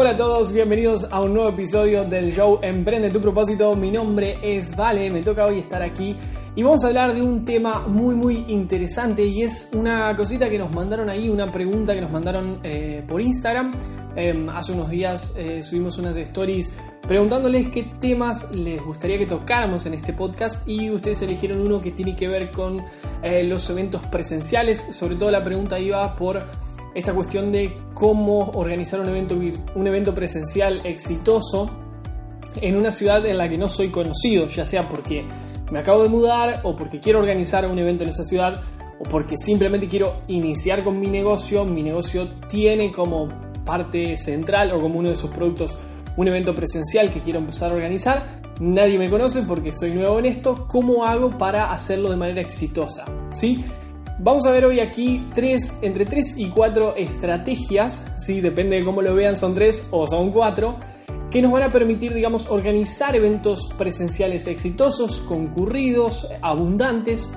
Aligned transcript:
Hola 0.00 0.12
a 0.12 0.16
todos, 0.16 0.50
bienvenidos 0.50 1.06
a 1.10 1.20
un 1.20 1.34
nuevo 1.34 1.50
episodio 1.50 2.06
del 2.06 2.32
show 2.32 2.58
Emprende 2.62 3.10
tu 3.10 3.20
propósito. 3.20 3.76
Mi 3.76 3.90
nombre 3.90 4.38
es 4.42 4.74
Vale, 4.74 5.10
me 5.10 5.20
toca 5.20 5.44
hoy 5.44 5.58
estar 5.58 5.82
aquí 5.82 6.16
y 6.56 6.62
vamos 6.62 6.82
a 6.84 6.86
hablar 6.86 7.14
de 7.14 7.20
un 7.20 7.44
tema 7.44 7.86
muy 7.86 8.14
muy 8.14 8.46
interesante 8.48 9.26
y 9.26 9.42
es 9.42 9.68
una 9.74 10.16
cosita 10.16 10.48
que 10.48 10.56
nos 10.56 10.72
mandaron 10.72 11.10
ahí, 11.10 11.28
una 11.28 11.52
pregunta 11.52 11.94
que 11.94 12.00
nos 12.00 12.10
mandaron 12.10 12.60
eh, 12.62 13.04
por 13.06 13.20
Instagram. 13.20 13.74
Em, 14.16 14.48
hace 14.48 14.72
unos 14.72 14.88
días 14.88 15.34
eh, 15.36 15.62
subimos 15.62 15.98
unas 15.98 16.16
stories 16.16 16.72
preguntándoles 17.06 17.68
qué 17.68 17.84
temas 18.00 18.50
les 18.52 18.82
gustaría 18.82 19.18
que 19.18 19.26
tocáramos 19.26 19.84
en 19.84 19.94
este 19.94 20.14
podcast 20.14 20.66
y 20.66 20.90
ustedes 20.90 21.22
eligieron 21.22 21.60
uno 21.60 21.80
que 21.80 21.90
tiene 21.90 22.16
que 22.16 22.26
ver 22.26 22.50
con 22.50 22.82
eh, 23.22 23.44
los 23.44 23.68
eventos 23.68 24.00
presenciales. 24.06 24.78
Sobre 24.96 25.16
todo 25.16 25.30
la 25.30 25.44
pregunta 25.44 25.78
iba 25.78 26.16
por 26.16 26.46
esta 26.94 27.14
cuestión 27.14 27.52
de 27.52 27.76
cómo 27.94 28.50
organizar 28.54 29.00
un 29.00 29.08
evento, 29.08 29.36
un 29.74 29.86
evento 29.86 30.14
presencial 30.14 30.80
exitoso 30.84 31.70
en 32.56 32.76
una 32.76 32.90
ciudad 32.90 33.24
en 33.26 33.38
la 33.38 33.48
que 33.48 33.58
no 33.58 33.68
soy 33.68 33.88
conocido, 33.88 34.46
ya 34.46 34.64
sea 34.64 34.88
porque 34.88 35.24
me 35.70 35.78
acabo 35.78 36.02
de 36.02 36.08
mudar 36.08 36.60
o 36.64 36.74
porque 36.74 36.98
quiero 36.98 37.20
organizar 37.20 37.66
un 37.66 37.78
evento 37.78 38.04
en 38.04 38.10
esa 38.10 38.24
ciudad 38.24 38.62
o 38.98 39.04
porque 39.04 39.36
simplemente 39.36 39.86
quiero 39.86 40.20
iniciar 40.26 40.82
con 40.82 40.98
mi 40.98 41.06
negocio, 41.06 41.64
mi 41.64 41.82
negocio 41.82 42.28
tiene 42.48 42.90
como 42.90 43.28
parte 43.64 44.16
central 44.16 44.72
o 44.72 44.80
como 44.80 44.98
uno 44.98 45.10
de 45.10 45.16
sus 45.16 45.30
productos 45.30 45.78
un 46.16 46.28
evento 46.28 46.54
presencial 46.54 47.10
que 47.10 47.20
quiero 47.20 47.38
empezar 47.38 47.70
a 47.70 47.74
organizar, 47.74 48.42
nadie 48.58 48.98
me 48.98 49.08
conoce 49.08 49.42
porque 49.42 49.72
soy 49.72 49.92
nuevo 49.92 50.18
en 50.18 50.26
esto, 50.26 50.66
¿cómo 50.68 51.06
hago 51.06 51.38
para 51.38 51.70
hacerlo 51.70 52.10
de 52.10 52.16
manera 52.16 52.40
exitosa? 52.40 53.04
¿Sí? 53.30 53.64
Vamos 54.22 54.44
a 54.44 54.50
ver 54.50 54.66
hoy 54.66 54.80
aquí 54.80 55.30
tres, 55.32 55.78
entre 55.80 56.04
3 56.04 56.34
y 56.36 56.50
4 56.50 56.94
estrategias, 56.96 58.04
¿sí? 58.18 58.42
depende 58.42 58.76
de 58.76 58.84
cómo 58.84 59.00
lo 59.00 59.14
vean, 59.14 59.34
son 59.34 59.54
3 59.54 59.88
o 59.92 60.06
son 60.06 60.30
4, 60.30 60.76
que 61.30 61.40
nos 61.40 61.50
van 61.50 61.62
a 61.62 61.72
permitir, 61.72 62.12
digamos, 62.12 62.50
organizar 62.50 63.16
eventos 63.16 63.70
presenciales 63.78 64.46
exitosos, 64.46 65.22
concurridos, 65.22 66.28
abundantes, 66.42 67.30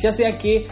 ya 0.00 0.12
sea 0.12 0.38
que 0.38 0.68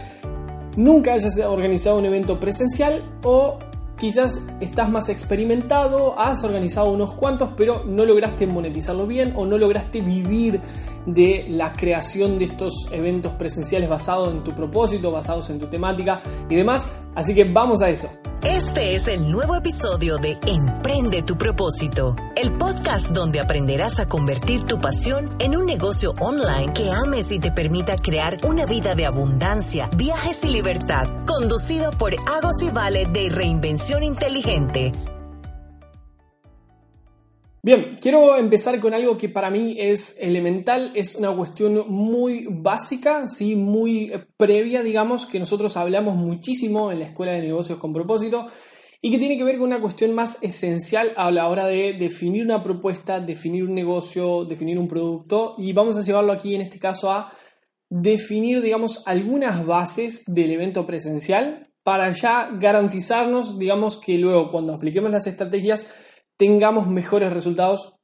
nunca 0.77 1.11
hayas 1.11 1.37
organizado 1.39 1.97
un 1.97 2.05
evento 2.05 2.39
presencial 2.39 3.03
o 3.21 3.59
quizás 3.97 4.47
estás 4.61 4.89
más 4.89 5.09
experimentado, 5.09 6.17
has 6.17 6.45
organizado 6.45 6.91
unos 6.91 7.13
cuantos, 7.13 7.49
pero 7.57 7.83
no 7.83 8.05
lograste 8.05 8.47
monetizarlo 8.47 9.05
bien 9.05 9.33
o 9.35 9.45
no 9.45 9.57
lograste 9.57 9.99
vivir 9.99 10.61
de 11.05 11.45
la 11.49 11.73
creación 11.73 12.37
de 12.37 12.45
estos 12.45 12.87
eventos 12.91 13.33
presenciales 13.33 13.89
basados 13.89 14.31
en 14.31 14.43
tu 14.43 14.53
propósito, 14.53 15.11
basados 15.11 15.49
en 15.49 15.59
tu 15.59 15.67
temática 15.67 16.21
y 16.49 16.55
demás. 16.55 16.91
Así 17.15 17.33
que 17.33 17.43
vamos 17.43 17.81
a 17.81 17.89
eso. 17.89 18.09
Este 18.43 18.93
es 18.93 19.07
el 19.07 19.31
nuevo 19.31 19.55
episodio 19.55 20.17
de 20.17 20.37
Emprende 20.45 21.23
tu 21.23 21.35
propósito, 21.35 22.15
el 22.35 22.53
podcast 22.53 23.07
donde 23.07 23.39
aprenderás 23.39 23.99
a 23.99 24.07
convertir 24.07 24.61
tu 24.63 24.79
pasión 24.79 25.35
en 25.39 25.57
un 25.57 25.65
negocio 25.65 26.13
online 26.19 26.71
que 26.71 26.91
ames 26.91 27.31
y 27.31 27.39
te 27.39 27.51
permita 27.51 27.95
crear 27.95 28.37
una 28.45 28.67
vida 28.67 28.93
de 28.93 29.07
abundancia, 29.07 29.89
viajes 29.95 30.43
y 30.43 30.49
libertad, 30.49 31.07
conducido 31.25 31.89
por 31.91 32.13
Agos 32.13 32.61
y 32.61 32.69
Vale 32.69 33.07
de 33.07 33.29
Reinvención 33.29 34.03
Inteligente. 34.03 34.91
Bien, 37.65 37.97
quiero 37.99 38.35
empezar 38.35 38.79
con 38.79 38.93
algo 38.93 39.17
que 39.17 39.27
para 39.27 39.49
mí 39.49 39.75
es 39.79 40.17
elemental, 40.19 40.91
es 40.93 41.15
una 41.15 41.35
cuestión 41.35 41.85
muy 41.89 42.45
básica, 42.47 43.27
¿sí? 43.27 43.55
muy 43.55 44.13
previa, 44.37 44.83
digamos, 44.83 45.25
que 45.25 45.39
nosotros 45.39 45.75
hablamos 45.75 46.15
muchísimo 46.15 46.91
en 46.91 46.99
la 46.99 47.05
Escuela 47.05 47.31
de 47.31 47.41
Negocios 47.41 47.79
con 47.79 47.91
propósito 47.91 48.45
y 49.01 49.09
que 49.09 49.17
tiene 49.17 49.35
que 49.35 49.43
ver 49.43 49.57
con 49.57 49.65
una 49.65 49.81
cuestión 49.81 50.13
más 50.13 50.37
esencial 50.43 51.11
a 51.17 51.31
la 51.31 51.47
hora 51.47 51.65
de 51.65 51.93
definir 51.93 52.45
una 52.45 52.61
propuesta, 52.61 53.19
definir 53.19 53.63
un 53.63 53.73
negocio, 53.73 54.45
definir 54.45 54.77
un 54.77 54.87
producto 54.87 55.55
y 55.57 55.73
vamos 55.73 55.97
a 55.97 56.03
llevarlo 56.03 56.33
aquí 56.33 56.53
en 56.53 56.61
este 56.61 56.77
caso 56.77 57.11
a 57.11 57.31
definir, 57.89 58.61
digamos, 58.61 59.01
algunas 59.07 59.65
bases 59.65 60.23
del 60.27 60.51
evento 60.51 60.85
presencial 60.85 61.67
para 61.81 62.11
ya 62.11 62.47
garantizarnos, 62.59 63.57
digamos, 63.57 63.97
que 63.97 64.19
luego 64.19 64.51
cuando 64.51 64.71
apliquemos 64.71 65.09
las 65.09 65.25
estrategias 65.25 65.87
tengamos 66.37 66.87
mejores 66.87 67.31
resultados 67.31 67.95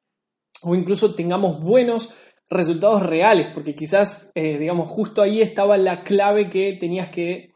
o 0.61 0.75
incluso 0.75 1.15
tengamos 1.15 1.59
buenos 1.61 2.13
resultados 2.49 3.03
reales, 3.03 3.47
porque 3.47 3.73
quizás, 3.73 4.31
eh, 4.35 4.57
digamos, 4.57 4.89
justo 4.89 5.21
ahí 5.21 5.41
estaba 5.41 5.77
la 5.77 6.03
clave 6.03 6.49
que 6.49 6.73
tenías 6.73 7.09
que, 7.09 7.53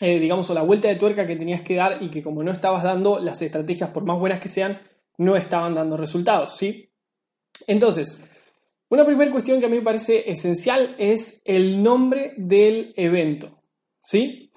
eh, 0.00 0.18
digamos, 0.18 0.50
o 0.50 0.54
la 0.54 0.62
vuelta 0.62 0.88
de 0.88 0.96
tuerca 0.96 1.26
que 1.26 1.36
tenías 1.36 1.62
que 1.62 1.76
dar 1.76 2.02
y 2.02 2.10
que 2.10 2.22
como 2.22 2.42
no 2.42 2.50
estabas 2.50 2.82
dando, 2.82 3.18
las 3.20 3.40
estrategias, 3.42 3.90
por 3.90 4.04
más 4.04 4.18
buenas 4.18 4.40
que 4.40 4.48
sean, 4.48 4.80
no 5.18 5.36
estaban 5.36 5.74
dando 5.74 5.96
resultados, 5.96 6.56
¿sí? 6.56 6.90
Entonces, 7.66 8.20
una 8.88 9.04
primera 9.04 9.30
cuestión 9.30 9.60
que 9.60 9.66
a 9.66 9.68
mí 9.68 9.76
me 9.76 9.82
parece 9.82 10.30
esencial 10.30 10.96
es 10.98 11.42
el 11.44 11.82
nombre 11.82 12.34
del 12.36 12.92
evento, 12.96 13.62
¿sí? 14.00 14.47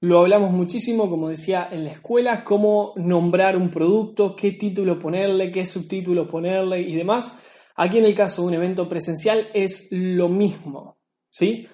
Lo 0.00 0.18
hablamos 0.18 0.50
muchísimo, 0.50 1.08
como 1.08 1.30
decía, 1.30 1.68
en 1.72 1.84
la 1.84 1.92
escuela, 1.92 2.44
cómo 2.44 2.92
nombrar 2.96 3.56
un 3.56 3.70
producto, 3.70 4.36
qué 4.36 4.52
título 4.52 4.98
ponerle, 4.98 5.50
qué 5.50 5.66
subtítulo 5.66 6.26
ponerle 6.26 6.82
y 6.82 6.94
demás. 6.94 7.32
Aquí 7.76 7.96
en 7.96 8.04
el 8.04 8.14
caso 8.14 8.42
de 8.42 8.48
un 8.48 8.54
evento 8.54 8.88
presencial 8.90 9.48
es 9.54 9.88
lo 9.90 10.28
mismo, 10.28 10.98
¿sí? 11.30 11.66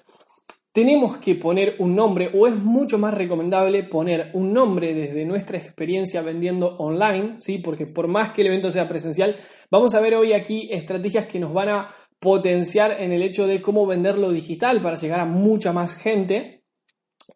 Tenemos 0.71 1.17
que 1.17 1.35
poner 1.35 1.75
un 1.79 1.95
nombre 1.95 2.31
o 2.33 2.47
es 2.47 2.55
mucho 2.55 2.97
más 2.97 3.13
recomendable 3.13 3.83
poner 3.83 4.31
un 4.33 4.53
nombre 4.53 4.93
desde 4.93 5.25
nuestra 5.25 5.57
experiencia 5.57 6.21
vendiendo 6.21 6.77
online, 6.77 7.35
¿sí? 7.39 7.57
Porque 7.57 7.87
por 7.87 8.07
más 8.07 8.31
que 8.31 8.41
el 8.41 8.47
evento 8.47 8.71
sea 8.71 8.87
presencial, 8.87 9.35
vamos 9.69 9.95
a 9.95 10.01
ver 10.01 10.15
hoy 10.15 10.31
aquí 10.31 10.69
estrategias 10.71 11.25
que 11.25 11.39
nos 11.39 11.53
van 11.53 11.69
a 11.69 11.89
potenciar 12.19 13.01
en 13.01 13.11
el 13.11 13.21
hecho 13.21 13.47
de 13.47 13.61
cómo 13.61 13.85
venderlo 13.85 14.31
digital 14.31 14.79
para 14.79 14.95
llegar 14.95 15.19
a 15.19 15.25
mucha 15.25 15.73
más 15.73 15.93
gente, 15.93 16.62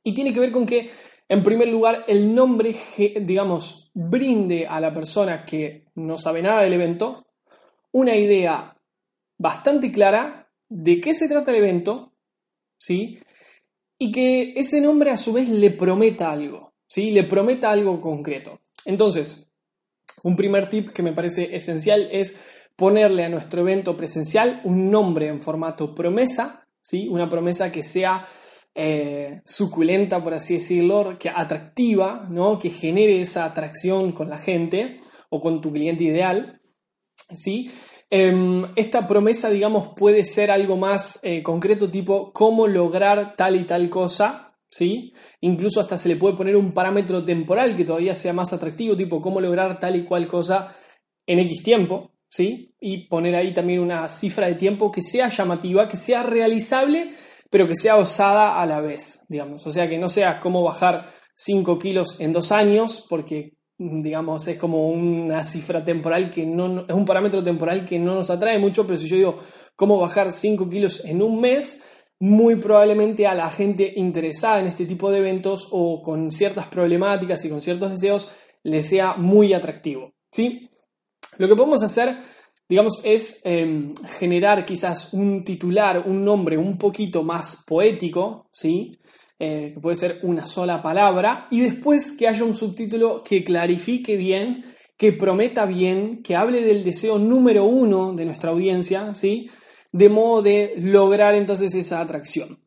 y 0.07 0.13
tiene 0.13 0.31
que 0.31 0.39
ver 0.39 0.53
con 0.53 0.65
que, 0.65 0.89
en 1.27 1.43
primer 1.43 1.67
lugar, 1.67 2.05
el 2.07 2.33
nombre, 2.33 2.73
digamos, 3.19 3.91
brinde 3.93 4.65
a 4.65 4.79
la 4.79 4.93
persona 4.93 5.43
que 5.43 5.83
no 5.95 6.17
sabe 6.17 6.41
nada 6.41 6.61
del 6.61 6.71
evento 6.71 7.27
una 7.91 8.15
idea 8.15 8.73
bastante 9.37 9.91
clara 9.91 10.49
de 10.69 11.01
qué 11.01 11.13
se 11.13 11.27
trata 11.27 11.51
el 11.51 11.57
evento, 11.57 12.13
¿sí? 12.79 13.19
Y 13.99 14.13
que 14.13 14.53
ese 14.55 14.79
nombre 14.79 15.09
a 15.09 15.17
su 15.17 15.33
vez 15.33 15.49
le 15.49 15.71
prometa 15.71 16.31
algo, 16.31 16.73
¿sí? 16.87 17.11
Le 17.11 17.25
prometa 17.25 17.69
algo 17.69 17.99
concreto. 17.99 18.61
Entonces, 18.85 19.51
un 20.23 20.37
primer 20.37 20.69
tip 20.69 20.91
que 20.91 21.03
me 21.03 21.11
parece 21.11 21.53
esencial 21.53 22.07
es 22.13 22.39
ponerle 22.77 23.25
a 23.25 23.29
nuestro 23.29 23.59
evento 23.59 23.97
presencial 23.97 24.61
un 24.63 24.89
nombre 24.89 25.27
en 25.27 25.41
formato 25.41 25.93
promesa, 25.93 26.65
¿sí? 26.81 27.09
Una 27.09 27.27
promesa 27.27 27.73
que 27.73 27.83
sea 27.83 28.25
eh, 28.79 29.41
suculenta, 29.43 30.23
por 30.23 30.35
así 30.35 30.53
decirlo, 30.53 31.15
que 31.17 31.29
atractiva, 31.29 32.27
¿no? 32.29 32.59
que 32.59 32.69
genere 32.69 33.19
esa 33.19 33.45
atracción 33.45 34.11
con 34.11 34.29
la 34.29 34.37
gente 34.37 34.99
o 35.31 35.41
con 35.41 35.61
tu 35.61 35.73
cliente 35.73 36.03
ideal. 36.03 36.61
¿sí? 37.33 37.71
Em, 38.11 38.67
esta 38.75 39.07
promesa, 39.07 39.49
digamos, 39.49 39.95
puede 39.95 40.23
ser 40.25 40.51
algo 40.51 40.77
más 40.77 41.19
eh, 41.23 41.41
concreto, 41.41 41.89
tipo 41.89 42.31
cómo 42.31 42.67
lograr 42.67 43.35
tal 43.35 43.55
y 43.55 43.63
tal 43.63 43.89
cosa. 43.89 44.55
¿sí? 44.67 45.11
Incluso 45.41 45.79
hasta 45.79 45.97
se 45.97 46.09
le 46.09 46.15
puede 46.15 46.37
poner 46.37 46.55
un 46.55 46.71
parámetro 46.71 47.25
temporal 47.25 47.75
que 47.75 47.83
todavía 47.83 48.13
sea 48.13 48.33
más 48.33 48.53
atractivo, 48.53 48.95
tipo 48.95 49.23
cómo 49.23 49.41
lograr 49.41 49.79
tal 49.79 49.95
y 49.95 50.03
cual 50.03 50.27
cosa 50.27 50.75
en 51.25 51.39
X 51.39 51.63
tiempo. 51.63 52.11
¿sí? 52.29 52.75
Y 52.79 53.07
poner 53.07 53.33
ahí 53.33 53.55
también 53.55 53.79
una 53.79 54.07
cifra 54.07 54.45
de 54.45 54.53
tiempo 54.53 54.91
que 54.91 55.01
sea 55.01 55.29
llamativa, 55.29 55.87
que 55.87 55.97
sea 55.97 56.21
realizable 56.21 57.11
pero 57.49 57.67
que 57.67 57.75
sea 57.75 57.97
osada 57.97 58.61
a 58.61 58.65
la 58.65 58.81
vez, 58.81 59.25
digamos. 59.29 59.65
O 59.67 59.71
sea, 59.71 59.89
que 59.89 59.97
no 59.97 60.09
sea 60.09 60.39
cómo 60.39 60.63
bajar 60.63 61.09
5 61.35 61.77
kilos 61.79 62.19
en 62.19 62.33
dos 62.33 62.51
años, 62.51 63.05
porque, 63.09 63.53
digamos, 63.77 64.47
es 64.47 64.57
como 64.57 64.89
una 64.89 65.43
cifra 65.43 65.83
temporal 65.83 66.29
que 66.29 66.45
no, 66.45 66.85
es 66.87 66.95
un 66.95 67.05
parámetro 67.05 67.43
temporal 67.43 67.85
que 67.85 67.99
no 67.99 68.15
nos 68.15 68.29
atrae 68.29 68.59
mucho, 68.59 68.85
pero 68.85 68.99
si 68.99 69.07
yo 69.07 69.15
digo 69.15 69.37
cómo 69.75 69.99
bajar 69.99 70.31
5 70.31 70.69
kilos 70.69 71.05
en 71.05 71.21
un 71.21 71.39
mes, 71.39 71.83
muy 72.19 72.55
probablemente 72.55 73.27
a 73.27 73.35
la 73.35 73.51
gente 73.51 73.93
interesada 73.95 74.59
en 74.59 74.67
este 74.67 74.85
tipo 74.85 75.11
de 75.11 75.19
eventos 75.19 75.67
o 75.71 76.01
con 76.01 76.31
ciertas 76.31 76.67
problemáticas 76.67 77.45
y 77.45 77.49
con 77.49 77.61
ciertos 77.61 77.91
deseos 77.91 78.29
le 78.63 78.81
sea 78.81 79.13
muy 79.13 79.53
atractivo, 79.53 80.13
¿sí? 80.31 80.69
Lo 81.37 81.47
que 81.47 81.55
podemos 81.55 81.83
hacer 81.83 82.17
digamos, 82.69 83.01
es 83.03 83.41
em, 83.43 83.93
generar 84.19 84.65
quizás 84.65 85.13
un 85.13 85.43
titular, 85.43 86.03
un 86.05 86.23
nombre 86.23 86.57
un 86.57 86.77
poquito 86.77 87.23
más 87.23 87.63
poético, 87.65 88.49
¿sí? 88.51 88.97
Eh, 89.39 89.71
que 89.73 89.79
puede 89.79 89.95
ser 89.95 90.19
una 90.23 90.45
sola 90.45 90.81
palabra, 90.81 91.47
y 91.51 91.61
después 91.61 92.11
que 92.11 92.27
haya 92.27 92.43
un 92.43 92.55
subtítulo 92.55 93.23
que 93.23 93.43
clarifique 93.43 94.17
bien, 94.17 94.65
que 94.97 95.13
prometa 95.13 95.65
bien, 95.65 96.23
que 96.23 96.35
hable 96.35 96.61
del 96.61 96.83
deseo 96.83 97.19
número 97.19 97.65
uno 97.65 98.13
de 98.13 98.25
nuestra 98.25 98.49
audiencia, 98.49 99.13
¿sí? 99.13 99.49
De 99.91 100.09
modo 100.09 100.41
de 100.41 100.73
lograr 100.77 101.35
entonces 101.35 101.75
esa 101.75 102.01
atracción. 102.01 102.59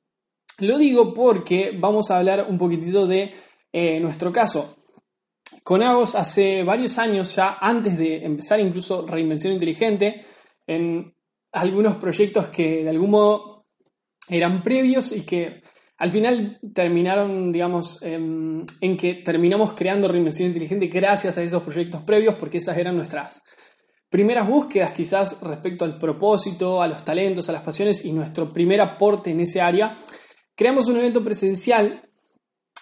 Lo 0.61 0.79
digo 0.79 1.13
porque 1.13 1.77
vamos 1.77 2.11
a 2.11 2.19
hablar 2.19 2.47
un 2.49 2.57
poquitito 2.57 3.07
de 3.07 3.33
eh, 3.73 3.99
nuestro 3.99 4.33
caso. 4.33 4.77
Con 5.63 5.83
Agos 5.83 6.15
hace 6.15 6.63
varios 6.63 6.99
años 6.99 7.35
ya, 7.37 7.59
antes 7.61 7.99
de 7.99 8.25
empezar 8.25 8.61
incluso 8.61 9.07
Reinvención 9.07 9.53
Inteligente, 9.53 10.25
en 10.67 11.15
algunos 11.53 11.97
proyectos 11.97 12.49
que 12.49 12.85
de 12.85 12.91
algún 12.91 13.11
modo 13.11 13.67
eran 14.29 14.63
previos 14.63 15.13
y 15.13 15.23
que 15.23 15.63
al 15.99 16.11
final 16.11 16.59
terminaron, 16.75 17.53
digamos, 17.53 18.03
en, 18.03 18.65
que 18.97 19.15
terminamos 19.17 19.75
creando 19.75 20.09
Reinvención 20.09 20.49
Inteligente 20.49 20.87
gracias 20.87 21.37
a 21.37 21.43
esos 21.43 21.63
proyectos 21.63 22.03
previos, 22.03 22.37
porque 22.37 22.59
esas 22.59 22.79
eran 22.79 22.97
nuestras 22.97 23.43
primeras 24.09 24.49
búsquedas 24.49 24.93
quizás 24.93 25.43
respecto 25.43 25.85
al 25.85 25.99
propósito, 25.99 26.81
a 26.81 26.89
los 26.89 27.05
talentos, 27.05 27.49
a 27.49 27.53
las 27.53 27.63
pasiones 27.63 28.05
y 28.05 28.13
nuestro 28.13 28.49
primer 28.49 28.81
aporte 28.81 29.31
en 29.31 29.41
ese 29.41 29.61
área. 29.61 29.97
Creamos 30.57 30.89
un 30.89 30.97
evento 30.97 31.23
presencial 31.23 32.10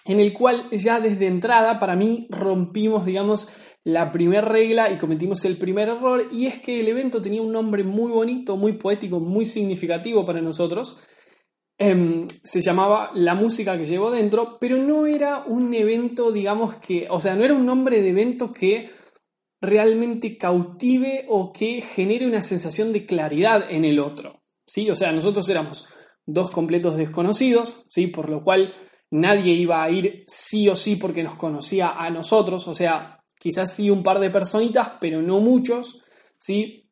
en 0.04 0.20
el 0.20 0.32
cual 0.32 0.68
ya 0.70 1.00
desde 1.00 1.26
entrada 1.26 1.78
para 1.78 1.96
mí 1.96 2.26
rompimos, 2.30 3.04
digamos, 3.04 3.48
la 3.84 4.12
primera 4.12 4.42
regla 4.42 4.90
y 4.90 4.98
cometimos 4.98 5.44
el 5.44 5.56
primer 5.56 5.88
error 5.88 6.28
y 6.30 6.46
es 6.46 6.58
que 6.58 6.80
el 6.80 6.88
evento 6.88 7.22
tenía 7.22 7.42
un 7.42 7.52
nombre 7.52 7.84
muy 7.84 8.10
bonito, 8.10 8.56
muy 8.56 8.72
poético, 8.72 9.20
muy 9.20 9.46
significativo 9.46 10.24
para 10.24 10.40
nosotros. 10.42 10.98
Em, 11.78 12.26
se 12.42 12.60
llamaba 12.60 13.10
La 13.14 13.34
música 13.34 13.78
que 13.78 13.86
llevo 13.86 14.10
dentro, 14.10 14.58
pero 14.60 14.76
no 14.76 15.06
era 15.06 15.44
un 15.46 15.72
evento, 15.74 16.32
digamos 16.32 16.74
que, 16.74 17.06
o 17.08 17.20
sea, 17.20 17.36
no 17.36 17.44
era 17.44 17.54
un 17.54 17.64
nombre 17.64 18.02
de 18.02 18.08
evento 18.10 18.52
que 18.52 18.90
realmente 19.60 20.36
cautive 20.36 21.24
o 21.28 21.52
que 21.52 21.80
genere 21.80 22.26
una 22.26 22.42
sensación 22.42 22.92
de 22.92 23.06
claridad 23.06 23.64
en 23.70 23.84
el 23.84 24.00
otro. 24.00 24.42
¿sí? 24.66 24.90
O 24.90 24.94
sea, 24.94 25.12
nosotros 25.12 25.48
éramos 25.48 25.86
dos 26.26 26.50
completos 26.50 26.96
desconocidos, 26.96 27.84
¿sí? 27.88 28.08
por 28.08 28.28
lo 28.28 28.42
cual 28.42 28.74
nadie 29.10 29.54
iba 29.54 29.82
a 29.82 29.90
ir 29.90 30.24
sí 30.26 30.68
o 30.68 30.76
sí 30.76 30.96
porque 30.96 31.22
nos 31.22 31.36
conocía 31.36 31.90
a 31.90 32.10
nosotros, 32.10 32.68
o 32.68 32.74
sea, 32.74 33.22
quizás 33.38 33.72
sí 33.72 33.90
un 33.90 34.02
par 34.02 34.18
de 34.18 34.30
personitas, 34.30 34.92
pero 35.00 35.22
no 35.22 35.40
muchos, 35.40 36.02
¿sí? 36.38 36.90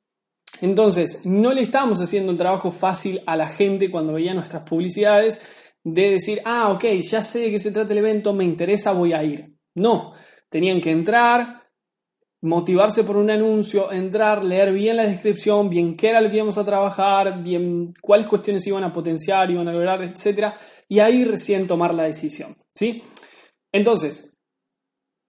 Entonces, 0.60 1.20
no 1.24 1.52
le 1.52 1.62
estábamos 1.62 2.00
haciendo 2.00 2.32
el 2.32 2.38
trabajo 2.38 2.70
fácil 2.70 3.22
a 3.26 3.36
la 3.36 3.48
gente 3.48 3.90
cuando 3.90 4.14
veía 4.14 4.32
nuestras 4.32 4.62
publicidades 4.62 5.40
de 5.84 6.10
decir, 6.10 6.40
ah, 6.44 6.70
ok, 6.70 6.84
ya 7.02 7.22
sé 7.22 7.40
de 7.40 7.50
qué 7.50 7.58
se 7.58 7.72
trata 7.72 7.92
el 7.92 7.98
evento, 7.98 8.32
me 8.32 8.44
interesa, 8.44 8.92
voy 8.92 9.12
a 9.12 9.22
ir. 9.22 9.54
No, 9.74 10.12
tenían 10.48 10.80
que 10.80 10.90
entrar, 10.90 11.65
motivarse 12.46 13.04
por 13.04 13.16
un 13.16 13.31
anuncio, 13.31 13.93
entrar, 13.93 14.43
leer 14.44 14.72
bien 14.72 14.96
la 14.96 15.06
descripción, 15.06 15.69
bien 15.69 15.96
qué 15.96 16.10
era 16.10 16.20
lo 16.20 16.31
que 16.31 16.37
íbamos 16.37 16.56
a 16.56 16.64
trabajar, 16.64 17.43
bien 17.43 17.93
cuáles 18.00 18.26
cuestiones 18.26 18.66
iban 18.66 18.84
a 18.84 18.93
potenciar, 18.93 19.50
iban 19.50 19.69
a 19.69 19.72
lograr, 19.72 20.02
etc. 20.02 20.54
Y 20.88 21.00
ahí 21.00 21.25
recién 21.25 21.66
tomar 21.66 21.93
la 21.93 22.04
decisión. 22.04 22.56
¿sí? 22.75 23.02
Entonces, 23.72 24.38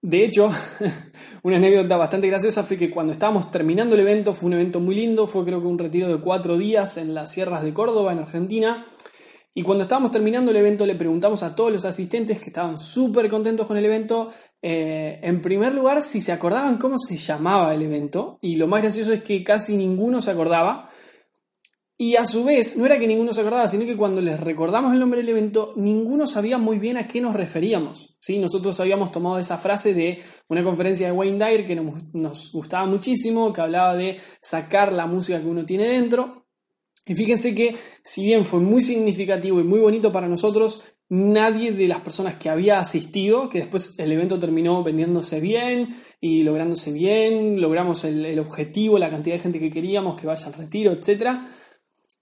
de 0.00 0.24
hecho, 0.24 0.48
una 1.42 1.56
anécdota 1.56 1.96
bastante 1.96 2.28
graciosa 2.28 2.62
fue 2.62 2.76
que 2.76 2.90
cuando 2.90 3.12
estábamos 3.12 3.50
terminando 3.50 3.94
el 3.94 4.02
evento, 4.02 4.32
fue 4.32 4.46
un 4.46 4.54
evento 4.54 4.78
muy 4.78 4.94
lindo, 4.94 5.26
fue 5.26 5.44
creo 5.44 5.60
que 5.60 5.66
un 5.66 5.78
retiro 5.78 6.08
de 6.08 6.20
cuatro 6.20 6.56
días 6.56 6.96
en 6.96 7.14
las 7.14 7.32
sierras 7.32 7.62
de 7.62 7.74
Córdoba, 7.74 8.12
en 8.12 8.20
Argentina. 8.20 8.86
Y 9.58 9.62
cuando 9.64 9.82
estábamos 9.82 10.12
terminando 10.12 10.52
el 10.52 10.56
evento 10.56 10.86
le 10.86 10.94
preguntamos 10.94 11.42
a 11.42 11.56
todos 11.56 11.72
los 11.72 11.84
asistentes 11.84 12.38
que 12.38 12.46
estaban 12.46 12.78
súper 12.78 13.28
contentos 13.28 13.66
con 13.66 13.76
el 13.76 13.84
evento, 13.84 14.30
eh, 14.62 15.18
en 15.20 15.42
primer 15.42 15.74
lugar, 15.74 16.00
si 16.04 16.20
se 16.20 16.30
acordaban 16.30 16.78
cómo 16.78 16.96
se 16.96 17.16
llamaba 17.16 17.74
el 17.74 17.82
evento. 17.82 18.38
Y 18.40 18.54
lo 18.54 18.68
más 18.68 18.82
gracioso 18.82 19.12
es 19.12 19.24
que 19.24 19.42
casi 19.42 19.76
ninguno 19.76 20.22
se 20.22 20.30
acordaba. 20.30 20.88
Y 21.96 22.14
a 22.14 22.24
su 22.24 22.44
vez, 22.44 22.76
no 22.76 22.86
era 22.86 23.00
que 23.00 23.08
ninguno 23.08 23.32
se 23.32 23.40
acordaba, 23.40 23.66
sino 23.66 23.84
que 23.84 23.96
cuando 23.96 24.20
les 24.20 24.38
recordamos 24.38 24.92
el 24.92 25.00
nombre 25.00 25.22
del 25.22 25.30
evento, 25.30 25.72
ninguno 25.74 26.28
sabía 26.28 26.56
muy 26.56 26.78
bien 26.78 26.96
a 26.96 27.08
qué 27.08 27.20
nos 27.20 27.34
referíamos. 27.34 28.16
¿sí? 28.20 28.38
Nosotros 28.38 28.78
habíamos 28.78 29.10
tomado 29.10 29.40
esa 29.40 29.58
frase 29.58 29.92
de 29.92 30.22
una 30.46 30.62
conferencia 30.62 31.08
de 31.08 31.12
Wayne 31.14 31.44
Dyer 31.44 31.66
que 31.66 31.74
nos, 31.74 32.14
nos 32.14 32.52
gustaba 32.52 32.86
muchísimo, 32.86 33.52
que 33.52 33.60
hablaba 33.60 33.96
de 33.96 34.20
sacar 34.40 34.92
la 34.92 35.06
música 35.06 35.40
que 35.40 35.48
uno 35.48 35.66
tiene 35.66 35.88
dentro. 35.88 36.47
Y 37.08 37.14
fíjense 37.14 37.54
que 37.54 37.74
si 38.02 38.24
bien 38.26 38.44
fue 38.44 38.60
muy 38.60 38.82
significativo 38.82 39.60
y 39.60 39.64
muy 39.64 39.80
bonito 39.80 40.12
para 40.12 40.28
nosotros, 40.28 40.84
nadie 41.08 41.72
de 41.72 41.88
las 41.88 42.00
personas 42.00 42.36
que 42.36 42.50
había 42.50 42.78
asistido, 42.78 43.48
que 43.48 43.60
después 43.60 43.98
el 43.98 44.12
evento 44.12 44.38
terminó 44.38 44.82
vendiéndose 44.84 45.40
bien 45.40 45.88
y 46.20 46.42
lográndose 46.42 46.92
bien, 46.92 47.60
logramos 47.60 48.04
el, 48.04 48.38
objetivo, 48.38 48.98
la 48.98 49.10
cantidad 49.10 49.36
de 49.36 49.42
gente 49.42 49.58
que 49.58 49.70
queríamos, 49.70 50.20
que 50.20 50.26
vaya 50.26 50.46
al 50.46 50.54
retiro, 50.54 50.92
etc., 50.92 51.38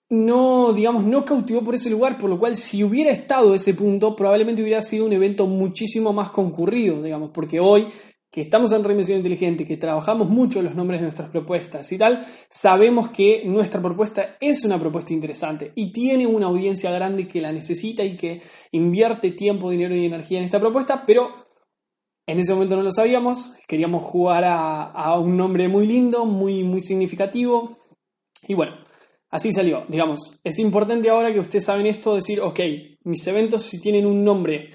no, 0.08 0.72
digamos, 0.72 1.02
no 1.02 1.24
cautivó 1.24 1.64
por 1.64 1.74
ese 1.74 1.90
lugar, 1.90 2.16
por 2.16 2.30
lo 2.30 2.38
cual 2.38 2.56
si 2.56 2.84
hubiera 2.84 3.10
estado 3.10 3.56
ese 3.56 3.74
punto, 3.74 4.14
probablemente 4.14 4.62
hubiera 4.62 4.80
sido 4.80 5.04
un 5.04 5.12
evento 5.12 5.48
muchísimo 5.48 6.12
más 6.12 6.30
concurrido, 6.30 7.02
digamos, 7.02 7.30
porque 7.34 7.58
hoy 7.58 7.88
que 8.36 8.42
estamos 8.42 8.70
en 8.72 8.84
Remisión 8.84 9.16
Inteligente, 9.16 9.64
que 9.64 9.78
trabajamos 9.78 10.28
mucho 10.28 10.60
los 10.60 10.74
nombres 10.74 11.00
de 11.00 11.04
nuestras 11.04 11.30
propuestas 11.30 11.90
y 11.90 11.96
tal, 11.96 12.22
sabemos 12.50 13.08
que 13.08 13.42
nuestra 13.46 13.80
propuesta 13.80 14.36
es 14.38 14.62
una 14.62 14.78
propuesta 14.78 15.14
interesante 15.14 15.72
y 15.74 15.90
tiene 15.90 16.26
una 16.26 16.44
audiencia 16.44 16.90
grande 16.90 17.26
que 17.26 17.40
la 17.40 17.50
necesita 17.50 18.04
y 18.04 18.14
que 18.14 18.42
invierte 18.72 19.30
tiempo, 19.30 19.70
dinero 19.70 19.96
y 19.96 20.04
energía 20.04 20.38
en 20.38 20.44
esta 20.44 20.60
propuesta, 20.60 21.04
pero 21.06 21.30
en 22.26 22.38
ese 22.38 22.52
momento 22.52 22.76
no 22.76 22.82
lo 22.82 22.92
sabíamos, 22.92 23.54
queríamos 23.66 24.04
jugar 24.04 24.44
a, 24.44 25.18
un 25.18 25.34
nombre 25.34 25.66
muy 25.68 25.86
lindo, 25.86 26.26
muy, 26.26 26.62
muy 26.62 26.82
significativo 26.82 27.78
y 28.46 28.52
bueno. 28.52 28.76
Así 29.30 29.50
salió, 29.54 29.86
digamos. 29.88 30.38
Es 30.44 30.58
importante 30.58 31.08
ahora 31.08 31.32
que 31.32 31.40
ustedes 31.40 31.64
saben 31.64 31.86
esto, 31.86 32.14
decir, 32.14 32.42
ok, 32.42 32.60
mis 33.04 33.26
eventos 33.28 33.62
si 33.62 33.80
tienen 33.80 34.04
un 34.04 34.22
nombre 34.22 34.72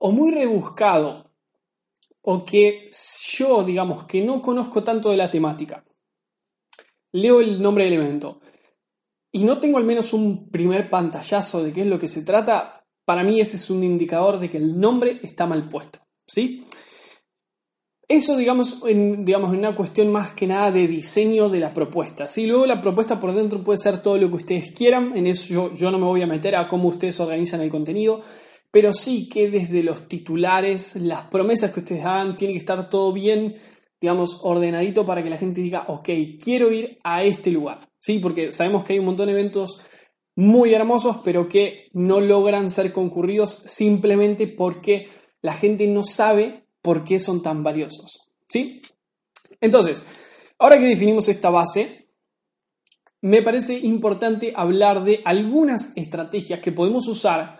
o 0.00 0.10
muy 0.10 0.32
rebuscado 0.32 1.29
o 2.22 2.44
que 2.44 2.90
yo, 3.36 3.62
digamos, 3.62 4.04
que 4.04 4.22
no 4.22 4.40
conozco 4.42 4.84
tanto 4.84 5.10
de 5.10 5.16
la 5.16 5.30
temática, 5.30 5.84
leo 7.12 7.40
el 7.40 7.60
nombre 7.60 7.84
del 7.84 7.94
evento 7.94 8.40
y 9.32 9.44
no 9.44 9.58
tengo 9.58 9.78
al 9.78 9.84
menos 9.84 10.12
un 10.12 10.50
primer 10.50 10.90
pantallazo 10.90 11.62
de 11.62 11.72
qué 11.72 11.82
es 11.82 11.86
lo 11.86 11.98
que 11.98 12.08
se 12.08 12.22
trata, 12.22 12.84
para 13.04 13.24
mí 13.24 13.40
ese 13.40 13.56
es 13.56 13.70
un 13.70 13.82
indicador 13.82 14.38
de 14.38 14.50
que 14.50 14.58
el 14.58 14.78
nombre 14.78 15.20
está 15.22 15.46
mal 15.46 15.68
puesto, 15.68 16.00
¿sí? 16.26 16.64
Eso, 18.10 18.36
digamos, 18.36 18.82
en, 18.88 19.24
digamos, 19.24 19.52
una 19.52 19.76
cuestión 19.76 20.10
más 20.10 20.32
que 20.32 20.48
nada 20.48 20.72
de 20.72 20.88
diseño 20.88 21.48
de 21.48 21.60
la 21.60 21.72
propuesta. 21.72 22.26
¿sí? 22.26 22.44
Luego 22.44 22.66
la 22.66 22.80
propuesta 22.80 23.20
por 23.20 23.32
dentro 23.32 23.62
puede 23.62 23.78
ser 23.78 24.02
todo 24.02 24.18
lo 24.18 24.28
que 24.28 24.34
ustedes 24.34 24.72
quieran, 24.72 25.16
en 25.16 25.28
eso 25.28 25.72
yo 25.72 25.90
no 25.92 25.98
me 26.00 26.06
voy 26.06 26.20
a 26.20 26.26
meter 26.26 26.56
a 26.56 26.66
cómo 26.66 26.88
ustedes 26.88 27.20
organizan 27.20 27.60
el 27.60 27.70
contenido, 27.70 28.20
pero 28.70 28.92
sí 28.92 29.28
que 29.28 29.50
desde 29.50 29.82
los 29.82 30.08
titulares, 30.08 30.96
las 30.96 31.22
promesas 31.22 31.72
que 31.72 31.80
ustedes 31.80 32.04
hagan, 32.04 32.36
tiene 32.36 32.54
que 32.54 32.58
estar 32.58 32.88
todo 32.88 33.12
bien, 33.12 33.56
digamos, 34.00 34.40
ordenadito 34.42 35.04
para 35.04 35.22
que 35.22 35.30
la 35.30 35.38
gente 35.38 35.60
diga, 35.60 35.84
ok, 35.88 36.08
quiero 36.42 36.70
ir 36.72 36.98
a 37.02 37.24
este 37.24 37.50
lugar, 37.50 37.80
¿sí? 37.98 38.18
Porque 38.18 38.52
sabemos 38.52 38.84
que 38.84 38.92
hay 38.92 38.98
un 38.98 39.06
montón 39.06 39.26
de 39.26 39.32
eventos 39.32 39.80
muy 40.36 40.72
hermosos, 40.72 41.18
pero 41.24 41.48
que 41.48 41.88
no 41.92 42.20
logran 42.20 42.70
ser 42.70 42.92
concurridos 42.92 43.50
simplemente 43.66 44.46
porque 44.46 45.08
la 45.42 45.54
gente 45.54 45.86
no 45.86 46.04
sabe 46.04 46.66
por 46.80 47.04
qué 47.04 47.18
son 47.18 47.42
tan 47.42 47.62
valiosos, 47.62 48.30
¿sí? 48.48 48.80
Entonces, 49.60 50.06
ahora 50.58 50.78
que 50.78 50.86
definimos 50.86 51.28
esta 51.28 51.50
base, 51.50 52.08
me 53.20 53.42
parece 53.42 53.78
importante 53.78 54.52
hablar 54.56 55.04
de 55.04 55.20
algunas 55.24 55.94
estrategias 55.96 56.60
que 56.60 56.72
podemos 56.72 57.06
usar 57.06 57.58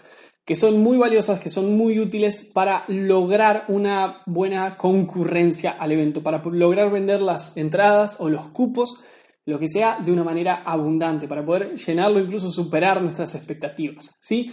que 0.50 0.56
son 0.56 0.80
muy 0.82 0.98
valiosas, 0.98 1.38
que 1.38 1.48
son 1.48 1.76
muy 1.76 2.00
útiles 2.00 2.50
para 2.52 2.82
lograr 2.88 3.66
una 3.68 4.22
buena 4.26 4.76
concurrencia 4.76 5.70
al 5.70 5.92
evento, 5.92 6.24
para 6.24 6.42
lograr 6.44 6.90
vender 6.90 7.22
las 7.22 7.56
entradas 7.56 8.16
o 8.18 8.28
los 8.28 8.48
cupos, 8.48 9.00
lo 9.44 9.60
que 9.60 9.68
sea, 9.68 10.00
de 10.04 10.10
una 10.10 10.24
manera 10.24 10.64
abundante, 10.66 11.28
para 11.28 11.44
poder 11.44 11.76
llenarlo, 11.76 12.18
incluso 12.18 12.50
superar 12.50 13.00
nuestras 13.00 13.32
expectativas. 13.36 14.18
¿sí? 14.20 14.52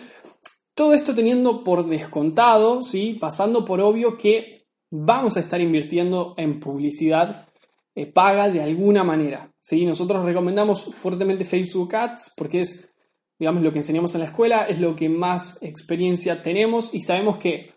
Todo 0.76 0.94
esto 0.94 1.16
teniendo 1.16 1.64
por 1.64 1.88
descontado, 1.88 2.84
¿sí? 2.84 3.18
pasando 3.20 3.66
por 3.66 3.82
obvio 3.82 4.18
que 4.18 4.68
vamos 4.92 5.36
a 5.36 5.40
estar 5.40 5.60
invirtiendo 5.60 6.36
en 6.38 6.60
publicidad 6.60 7.48
eh, 7.96 8.06
paga 8.06 8.50
de 8.50 8.62
alguna 8.62 9.04
manera. 9.04 9.52
¿sí? 9.60 9.84
Nosotros 9.84 10.24
recomendamos 10.24 10.94
fuertemente 10.94 11.44
Facebook 11.44 11.96
Ads 11.96 12.34
porque 12.38 12.62
es 12.62 12.94
digamos, 13.40 13.62
lo 13.64 13.72
que 13.72 13.80
enseñamos 13.80 14.14
en 14.16 14.22
la 14.22 14.28
escuela, 14.28 14.64
es 14.64 14.80
lo 14.80 14.96
que 14.96 15.10
más 15.10 15.62
experiencia 15.62 16.42
tenemos 16.42 16.94
y 16.94 17.02
sabemos 17.02 17.38
que 17.38 17.72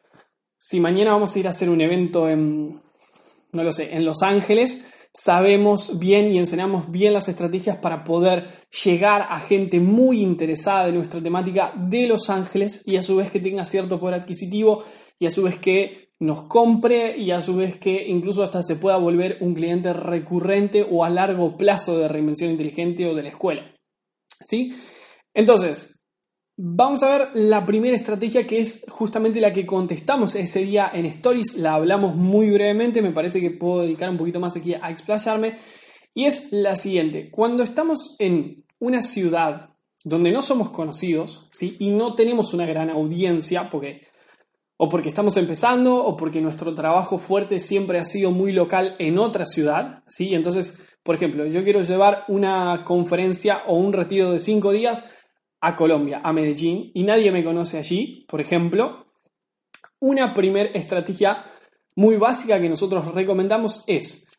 si 0.59 0.81
mañana 0.81 1.13
vamos 1.13 1.35
a 1.35 1.39
ir 1.39 1.47
a 1.47 1.51
hacer 1.51 1.71
un 1.71 1.81
evento 1.81 2.29
en, 2.29 2.81
no 3.53 3.63
lo 3.63 3.73
sé, 3.73 3.95
en 3.95 4.05
Los 4.05 4.23
Ángeles, 4.23 4.87
sabemos 5.13 5.99
bien 5.99 6.29
y 6.29 6.39
enseñamos 6.39 6.91
bien 6.91 7.13
las 7.13 7.29
estrategias 7.29 7.79
para 7.79 8.05
poder 8.05 8.47
llegar 8.85 9.27
a 9.29 9.41
gente 9.41 9.81
muy 9.81 10.21
interesada 10.21 10.87
de 10.87 10.93
nuestra 10.93 11.23
temática 11.23 11.73
de 11.77 12.07
Los 12.07 12.31
Ángeles 12.31 12.83
y 12.87 12.97
a 12.97 13.03
su 13.03 13.17
vez 13.17 13.31
que 13.31 13.41
tenga 13.41 13.65
cierto 13.65 13.99
poder 13.99 14.21
adquisitivo 14.21 14.85
y 15.19 15.27
a 15.27 15.31
su 15.31 15.43
vez 15.43 15.59
que 15.59 16.11
nos 16.21 16.43
compre 16.43 17.17
y 17.17 17.31
a 17.31 17.41
su 17.41 17.57
vez 17.57 17.77
que 17.77 18.07
incluso 18.07 18.43
hasta 18.43 18.63
se 18.63 18.77
pueda 18.77 18.99
volver 18.99 19.39
un 19.41 19.55
cliente 19.55 19.93
recurrente 19.95 20.87
o 20.89 21.05
a 21.05 21.11
largo 21.11 21.57
plazo 21.57 21.99
de 21.99 22.09
reinvención 22.09 22.51
inteligente 22.51 23.07
o 23.07 23.15
de 23.15 23.23
la 23.23 23.31
escuela. 23.31 23.75
¿Sí? 24.45 24.75
Entonces, 25.41 26.01
Vamos 26.63 27.03
a 27.03 27.09
ver 27.09 27.31
la 27.33 27.65
primera 27.65 27.97
estrategia 27.97 28.47
que 28.47 28.61
es 28.61 28.85
justamente 28.91 29.41
la 29.41 29.51
que 29.51 29.65
contestamos 29.65 30.35
ese 30.35 30.63
día 30.63 30.91
en 30.93 31.07
Stories. 31.07 31.55
La 31.57 31.73
hablamos 31.73 32.17
muy 32.17 32.51
brevemente, 32.51 33.01
me 33.01 33.13
parece 33.13 33.41
que 33.41 33.51
puedo 33.51 33.81
dedicar 33.81 34.11
un 34.11 34.19
poquito 34.19 34.41
más 34.41 34.59
aquí 34.59 34.75
a 34.75 34.91
explayarme. 34.91 35.57
Y 36.13 36.27
es 36.27 36.53
la 36.53 36.77
siguiente, 36.77 37.31
cuando 37.31 37.63
estamos 37.63 38.15
en 38.19 38.67
una 38.79 39.01
ciudad 39.01 39.71
donde 40.05 40.33
no 40.33 40.43
somos 40.43 40.69
conocidos 40.69 41.49
y 41.61 41.91
no 41.93 42.15
tenemos 42.15 42.53
una 42.53 42.67
gran 42.67 42.91
audiencia, 42.91 43.71
porque, 43.71 44.03
o 44.77 44.91
porque 44.91 45.09
estamos 45.09 45.39
empezando, 45.39 46.05
o 46.05 46.15
porque 46.15 46.43
nuestro 46.43 46.75
trabajo 46.75 47.17
fuerte 47.17 47.59
siempre 47.59 47.99
ha 47.99 48.05
sido 48.05 48.33
muy 48.33 48.53
local 48.53 48.97
en 48.99 49.19
otra 49.19 49.47
ciudad, 49.47 50.03
¿sí? 50.07 50.35
entonces, 50.35 50.79
por 51.03 51.15
ejemplo, 51.15 51.47
yo 51.47 51.65
quiero 51.65 51.81
llevar 51.81 52.25
una 52.29 52.85
conferencia 52.85 53.63
o 53.67 53.77
un 53.77 53.95
retiro 53.95 54.31
de 54.31 54.41
cinco 54.41 54.73
días 54.73 55.05
a 55.61 55.77
Colombia, 55.77 56.21
a 56.25 56.33
Medellín, 56.33 56.91
y 56.95 57.03
nadie 57.03 57.31
me 57.33 57.45
conoce 57.45 57.79
allí, 57.79 58.25
por 58.29 58.41
ejemplo, 58.41 59.07
una 60.01 60.33
primera 60.33 60.71
estrategia 60.71 61.45
muy 61.97 62.17
básica 62.17 62.61
que 62.61 62.69
nosotros 62.69 63.15
recomendamos 63.15 63.85
es 63.87 64.31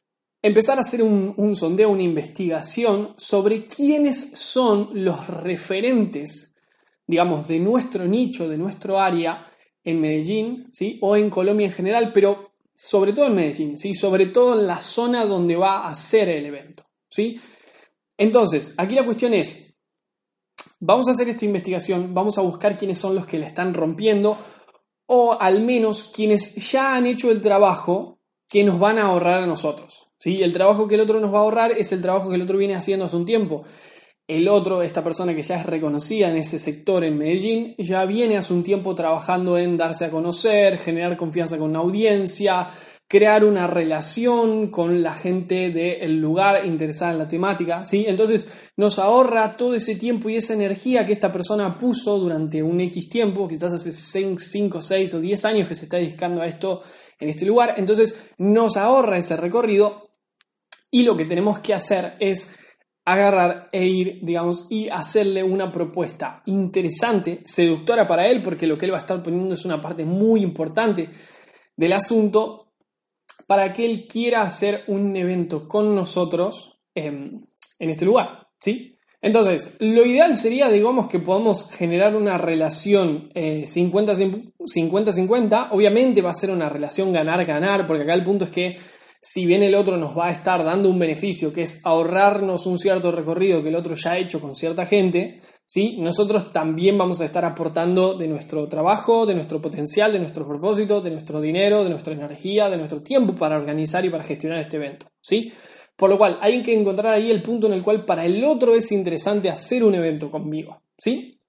empezar 0.41 0.77
a 0.77 0.81
hacer 0.81 1.03
un, 1.03 1.55
sondeo, 1.55 1.89
una 1.89 2.01
investigación 2.01 3.13
sobre 3.17 3.67
quiénes 3.67 4.31
son 4.39 4.89
los 4.93 5.27
referentes, 5.27 6.57
digamos, 7.05 7.47
de 7.47 7.59
nuestro 7.59 8.05
nicho, 8.05 8.49
de 8.49 8.57
nuestro 8.57 8.99
área 8.99 9.45
en 9.83 10.01
Medellín, 10.01 10.69
¿sí? 10.73 10.97
O 11.01 11.15
en 11.15 11.29
Colombia 11.29 11.67
en 11.67 11.73
general, 11.73 12.11
pero 12.13 12.53
sobre 12.75 13.13
todo 13.13 13.27
en 13.27 13.35
Medellín, 13.35 13.77
¿sí? 13.77 13.93
Sobre 13.93 14.27
todo 14.27 14.59
en 14.59 14.65
la 14.65 14.81
zona 14.81 15.25
donde 15.25 15.55
va 15.55 15.87
a 15.87 15.93
ser 15.93 16.29
el 16.29 16.45
evento, 16.45 16.85
¿sí? 17.09 17.39
Entonces, 18.17 18.73
aquí 18.77 18.95
la 18.95 19.05
cuestión 19.05 19.33
es, 19.33 19.70
Vamos 20.83 21.07
a 21.07 21.11
hacer 21.11 21.29
esta 21.29 21.45
investigación, 21.45 22.15
vamos 22.15 22.39
a 22.39 22.41
buscar 22.41 22.75
quiénes 22.75 22.97
son 22.97 23.13
los 23.13 23.27
que 23.27 23.37
la 23.37 23.45
están 23.45 23.75
rompiendo 23.75 24.35
o 25.05 25.37
al 25.39 25.61
menos 25.61 26.09
quienes 26.11 26.55
ya 26.71 26.95
han 26.95 27.05
hecho 27.05 27.29
el 27.29 27.39
trabajo 27.39 28.17
que 28.49 28.63
nos 28.63 28.79
van 28.79 28.97
a 28.97 29.03
ahorrar 29.03 29.43
a 29.43 29.45
nosotros. 29.45 30.07
¿sí? 30.17 30.41
El 30.41 30.53
trabajo 30.53 30.87
que 30.87 30.95
el 30.95 31.01
otro 31.01 31.19
nos 31.19 31.31
va 31.31 31.37
a 31.37 31.41
ahorrar 31.41 31.71
es 31.73 31.91
el 31.91 32.01
trabajo 32.01 32.29
que 32.29 32.35
el 32.35 32.41
otro 32.41 32.57
viene 32.57 32.73
haciendo 32.73 33.05
hace 33.05 33.15
un 33.15 33.27
tiempo. 33.27 33.63
El 34.27 34.47
otro, 34.47 34.81
esta 34.81 35.03
persona 35.03 35.35
que 35.35 35.43
ya 35.43 35.57
es 35.57 35.67
reconocida 35.67 36.31
en 36.31 36.37
ese 36.37 36.57
sector 36.57 37.03
en 37.03 37.15
Medellín, 37.15 37.75
ya 37.77 38.03
viene 38.05 38.37
hace 38.37 38.51
un 38.51 38.63
tiempo 38.63 38.95
trabajando 38.95 39.59
en 39.59 39.77
darse 39.77 40.05
a 40.05 40.09
conocer, 40.09 40.79
generar 40.79 41.15
confianza 41.15 41.59
con 41.59 41.73
la 41.73 41.79
audiencia, 41.79 42.67
crear 43.11 43.43
una 43.43 43.67
relación 43.67 44.71
con 44.71 45.03
la 45.03 45.11
gente 45.11 45.69
del 45.69 46.15
lugar 46.21 46.65
interesada 46.65 47.11
en 47.11 47.17
la 47.17 47.27
temática, 47.27 47.83
¿sí? 47.83 48.05
Entonces 48.07 48.47
nos 48.77 48.99
ahorra 48.99 49.57
todo 49.57 49.75
ese 49.75 49.97
tiempo 49.97 50.29
y 50.29 50.37
esa 50.37 50.53
energía 50.53 51.05
que 51.05 51.11
esta 51.11 51.29
persona 51.29 51.77
puso 51.77 52.17
durante 52.17 52.63
un 52.63 52.79
X 52.79 53.09
tiempo, 53.09 53.49
quizás 53.49 53.73
hace 53.73 53.91
5, 53.91 54.81
6 54.81 55.13
o 55.13 55.19
10 55.19 55.43
años 55.43 55.67
que 55.67 55.75
se 55.75 55.83
está 55.83 55.97
dedicando 55.97 56.41
a 56.41 56.45
esto 56.45 56.83
en 57.19 57.27
este 57.27 57.45
lugar, 57.45 57.73
entonces 57.75 58.31
nos 58.37 58.77
ahorra 58.77 59.17
ese 59.17 59.35
recorrido 59.35 60.09
y 60.89 61.03
lo 61.03 61.17
que 61.17 61.25
tenemos 61.25 61.59
que 61.59 61.73
hacer 61.73 62.13
es 62.17 62.47
agarrar 63.03 63.67
e 63.73 63.87
ir, 63.87 64.19
digamos, 64.21 64.67
y 64.69 64.87
hacerle 64.87 65.43
una 65.43 65.69
propuesta 65.69 66.41
interesante, 66.45 67.41
seductora 67.43 68.07
para 68.07 68.29
él, 68.29 68.41
porque 68.41 68.67
lo 68.67 68.77
que 68.77 68.85
él 68.85 68.93
va 68.93 68.99
a 68.99 69.01
estar 69.01 69.21
poniendo 69.21 69.53
es 69.53 69.65
una 69.65 69.81
parte 69.81 70.05
muy 70.05 70.43
importante 70.43 71.09
del 71.75 71.91
asunto 71.91 72.70
para 73.51 73.73
que 73.73 73.83
él 73.83 74.07
quiera 74.07 74.43
hacer 74.43 74.85
un 74.87 75.13
evento 75.13 75.67
con 75.67 75.93
nosotros 75.93 76.79
en 76.95 77.49
este 77.79 78.05
lugar, 78.05 78.47
¿sí? 78.57 78.95
Entonces, 79.21 79.75
lo 79.79 80.05
ideal 80.05 80.37
sería, 80.37 80.69
digamos, 80.69 81.09
que 81.09 81.19
podamos 81.19 81.69
generar 81.69 82.15
una 82.15 82.37
relación 82.37 83.29
50-50. 83.33 85.63
Eh, 85.63 85.67
Obviamente 85.71 86.21
va 86.21 86.29
a 86.29 86.33
ser 86.33 86.49
una 86.49 86.69
relación 86.69 87.11
ganar-ganar, 87.11 87.85
porque 87.85 88.03
acá 88.03 88.13
el 88.13 88.23
punto 88.23 88.45
es 88.45 88.51
que 88.51 88.77
si 89.19 89.45
bien 89.45 89.63
el 89.63 89.75
otro 89.75 89.97
nos 89.97 90.17
va 90.17 90.27
a 90.27 90.31
estar 90.31 90.63
dando 90.63 90.87
un 90.87 90.97
beneficio, 90.97 91.51
que 91.51 91.63
es 91.63 91.81
ahorrarnos 91.83 92.65
un 92.67 92.79
cierto 92.79 93.11
recorrido 93.11 93.61
que 93.61 93.67
el 93.67 93.75
otro 93.75 93.95
ya 93.95 94.13
ha 94.13 94.17
hecho 94.17 94.39
con 94.39 94.55
cierta 94.55 94.85
gente, 94.85 95.41
¿sí? 95.71 95.95
nosotros 95.99 96.51
también 96.51 96.97
vamos 96.97 97.21
a 97.21 97.25
estar 97.25 97.45
aportando 97.45 98.13
de 98.13 98.27
nuestro 98.27 98.67
trabajo, 98.67 99.25
de 99.25 99.35
nuestro 99.35 99.61
potencial, 99.61 100.11
de 100.11 100.19
nuestro 100.19 100.45
propósito, 100.45 100.99
de 100.99 101.11
nuestro 101.11 101.39
dinero, 101.39 101.85
de 101.85 101.89
nuestra 101.89 102.13
energía, 102.13 102.69
de 102.69 102.75
nuestro 102.75 103.01
tiempo 103.01 103.33
para 103.33 103.55
organizar 103.55 104.03
y 104.03 104.09
para 104.09 104.25
gestionar 104.25 104.59
este 104.59 104.75
evento. 104.75 105.09
¿sí? 105.21 105.49
Por 105.95 106.09
lo 106.09 106.17
cual, 106.17 106.39
hay 106.41 106.61
que 106.61 106.73
encontrar 106.73 107.13
ahí 107.13 107.31
el 107.31 107.41
punto 107.41 107.67
en 107.67 107.73
el 107.73 107.83
cual 107.83 108.03
para 108.03 108.25
el 108.25 108.43
otro 108.43 108.75
es 108.75 108.91
interesante 108.91 109.49
hacer 109.49 109.85
un 109.85 109.95
evento 109.95 110.29
conmigo. 110.29 110.81
¿sí? 110.97 111.39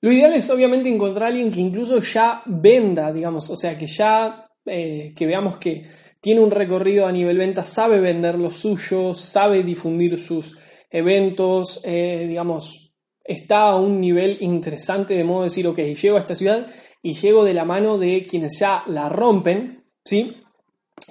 Lo 0.00 0.12
ideal 0.12 0.32
es 0.34 0.48
obviamente 0.50 0.88
encontrar 0.88 1.24
a 1.24 1.28
alguien 1.30 1.50
que 1.50 1.58
incluso 1.58 1.98
ya 1.98 2.42
venda, 2.46 3.12
digamos, 3.12 3.50
o 3.50 3.56
sea, 3.56 3.76
que 3.76 3.88
ya 3.88 4.48
eh, 4.64 5.12
que 5.16 5.26
veamos 5.26 5.58
que 5.58 5.82
tiene 6.20 6.40
un 6.40 6.52
recorrido 6.52 7.04
a 7.04 7.10
nivel 7.10 7.36
venta, 7.36 7.64
sabe 7.64 7.98
vender 7.98 8.38
lo 8.38 8.52
suyo, 8.52 9.12
sabe 9.12 9.64
difundir 9.64 10.20
sus 10.20 10.56
eventos, 10.88 11.80
eh, 11.82 12.26
digamos, 12.28 12.87
está 13.28 13.68
a 13.68 13.76
un 13.76 14.00
nivel 14.00 14.38
interesante 14.40 15.14
de 15.14 15.22
modo 15.22 15.40
de 15.40 15.46
decir, 15.46 15.66
ok, 15.66 15.78
llego 15.78 16.16
a 16.16 16.20
esta 16.20 16.34
ciudad 16.34 16.66
y 17.02 17.12
llego 17.12 17.44
de 17.44 17.52
la 17.52 17.66
mano 17.66 17.98
de 17.98 18.24
quienes 18.28 18.58
ya 18.58 18.82
la 18.86 19.10
rompen, 19.10 19.84
¿sí? 20.02 20.34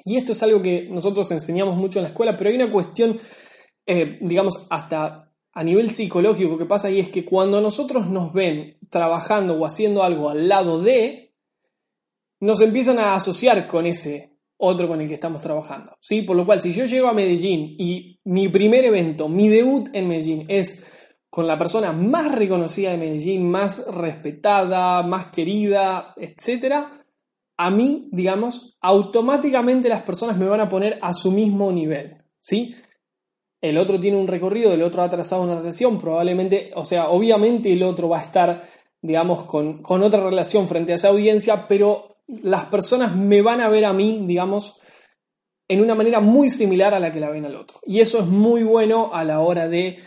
Y 0.03 0.17
esto 0.17 0.31
es 0.31 0.41
algo 0.41 0.61
que 0.61 0.87
nosotros 0.89 1.29
enseñamos 1.31 1.75
mucho 1.75 1.99
en 1.99 2.03
la 2.03 2.09
escuela, 2.09 2.35
pero 2.35 2.49
hay 2.49 2.55
una 2.55 2.71
cuestión, 2.71 3.19
eh, 3.85 4.17
digamos, 4.19 4.65
hasta 4.69 5.31
a 5.53 5.63
nivel 5.63 5.91
psicológico 5.91 6.57
que 6.57 6.65
pasa 6.65 6.87
ahí 6.87 6.99
es 6.99 7.09
que 7.09 7.23
cuando 7.23 7.61
nosotros 7.61 8.07
nos 8.07 8.33
ven 8.33 8.77
trabajando 8.89 9.53
o 9.55 9.65
haciendo 9.65 10.03
algo 10.03 10.29
al 10.29 10.47
lado 10.47 10.81
de, 10.81 11.35
nos 12.39 12.61
empiezan 12.61 12.97
a 12.97 13.13
asociar 13.13 13.67
con 13.67 13.85
ese 13.85 14.37
otro 14.57 14.87
con 14.87 15.01
el 15.01 15.07
que 15.07 15.13
estamos 15.13 15.41
trabajando. 15.41 15.95
¿sí? 15.99 16.23
Por 16.23 16.35
lo 16.35 16.45
cual, 16.47 16.61
si 16.61 16.73
yo 16.73 16.85
llego 16.85 17.07
a 17.07 17.13
Medellín 17.13 17.75
y 17.77 18.19
mi 18.25 18.49
primer 18.49 18.85
evento, 18.85 19.29
mi 19.29 19.49
debut 19.49 19.89
en 19.93 20.07
Medellín 20.07 20.45
es 20.47 20.83
con 21.29 21.47
la 21.47 21.57
persona 21.57 21.91
más 21.91 22.31
reconocida 22.33 22.91
de 22.91 22.97
Medellín, 22.97 23.49
más 23.49 23.85
respetada, 23.87 25.03
más 25.03 25.27
querida, 25.27 26.13
etc., 26.17 26.87
a 27.59 27.71
mí, 27.71 28.07
digamos, 28.11 28.77
automáticamente 28.81 29.89
las 29.89 30.03
personas 30.03 30.37
me 30.37 30.45
van 30.45 30.59
a 30.59 30.69
poner 30.69 30.99
a 31.01 31.11
su 31.13 31.31
mismo 31.31 31.71
nivel. 31.71 32.17
¿sí? 32.39 32.75
El 33.59 33.79
otro 33.79 33.99
tiene 33.99 34.17
un 34.17 34.27
recorrido, 34.27 34.71
el 34.71 34.83
otro 34.83 35.01
ha 35.01 35.09
trazado 35.09 35.41
una 35.41 35.55
relación, 35.55 35.99
probablemente, 35.99 36.71
o 36.75 36.85
sea, 36.85 37.09
obviamente 37.09 37.73
el 37.73 37.81
otro 37.81 38.09
va 38.09 38.19
a 38.19 38.21
estar, 38.21 38.69
digamos, 39.01 39.45
con, 39.45 39.81
con 39.81 40.03
otra 40.03 40.23
relación 40.23 40.67
frente 40.67 40.91
a 40.91 40.95
esa 40.95 41.07
audiencia, 41.07 41.67
pero 41.67 42.17
las 42.27 42.65
personas 42.65 43.15
me 43.15 43.41
van 43.41 43.61
a 43.61 43.69
ver 43.69 43.85
a 43.85 43.93
mí, 43.93 44.23
digamos, 44.27 44.79
en 45.67 45.81
una 45.81 45.95
manera 45.95 46.19
muy 46.19 46.49
similar 46.49 46.93
a 46.93 46.99
la 46.99 47.11
que 47.11 47.19
la 47.19 47.31
ven 47.31 47.45
al 47.45 47.55
otro. 47.55 47.79
Y 47.83 47.99
eso 47.99 48.19
es 48.19 48.27
muy 48.27 48.63
bueno 48.63 49.09
a 49.13 49.23
la 49.23 49.39
hora 49.39 49.67
de 49.67 49.97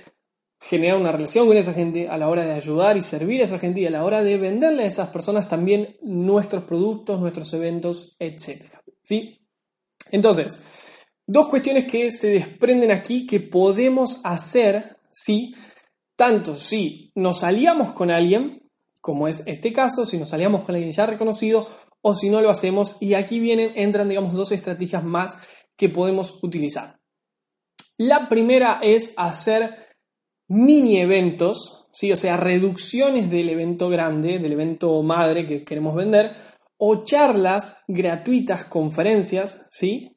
generar 0.61 0.99
una 0.99 1.11
relación 1.11 1.47
con 1.47 1.57
esa 1.57 1.73
gente, 1.73 2.09
a 2.09 2.19
la 2.19 2.29
hora 2.29 2.45
de 2.45 2.53
ayudar 2.53 2.97
y 2.97 3.03
servir 3.03 3.41
a 3.41 3.45
esa 3.45 3.59
gente 3.59 3.81
y 3.81 3.87
a 3.87 3.91
la 3.91 4.05
hora 4.05 4.23
de 4.23 4.37
venderle 4.37 4.83
a 4.83 4.87
esas 4.87 5.09
personas 5.09 5.49
también 5.49 5.97
nuestros 6.03 6.65
productos, 6.65 7.19
nuestros 7.19 7.53
eventos, 7.55 8.15
etc. 8.19 8.67
¿Sí? 9.03 9.41
Entonces, 10.11 10.63
dos 11.27 11.49
cuestiones 11.49 11.87
que 11.87 12.11
se 12.11 12.29
desprenden 12.29 12.93
aquí 12.93 13.27
que 13.27 13.41
podemos 13.41 14.21
hacer, 14.23 14.99
¿sí? 15.11 15.55
Tanto 16.15 16.55
si 16.55 17.11
nos 17.15 17.43
aliamos 17.43 17.93
con 17.93 18.11
alguien, 18.11 18.71
como 19.01 19.29
es 19.29 19.43
este 19.47 19.73
caso, 19.73 20.05
si 20.05 20.19
nos 20.19 20.35
aliamos 20.35 20.63
con 20.63 20.75
alguien 20.75 20.93
ya 20.93 21.07
reconocido, 21.07 21.67
o 22.03 22.15
si 22.15 22.29
no 22.29 22.43
lo 22.43 22.51
hacemos. 22.51 22.97
Y 23.01 23.15
aquí 23.15 23.41
vienen, 23.41 23.73
entran, 23.77 24.09
digamos, 24.09 24.35
dos 24.35 24.53
estrategias 24.53 25.05
más 25.05 25.39
que 25.77 25.89
podemos 25.89 26.43
utilizar. 26.43 27.01
La 27.97 28.29
primera 28.29 28.79
es 28.83 29.15
hacer 29.17 29.90
mini 30.51 30.99
eventos, 30.99 31.87
¿sí? 31.93 32.11
o 32.11 32.17
sea, 32.17 32.37
reducciones 32.37 33.31
del 33.31 33.49
evento 33.49 33.89
grande, 33.89 34.41
del 34.41 34.53
evento 34.53 35.01
madre 35.03 35.47
que 35.47 35.65
queremos 35.65 35.95
vender, 35.95 36.33
o 36.77 37.05
charlas 37.05 37.85
gratuitas, 37.87 38.65
conferencias, 38.65 39.69
¿sí? 39.71 40.17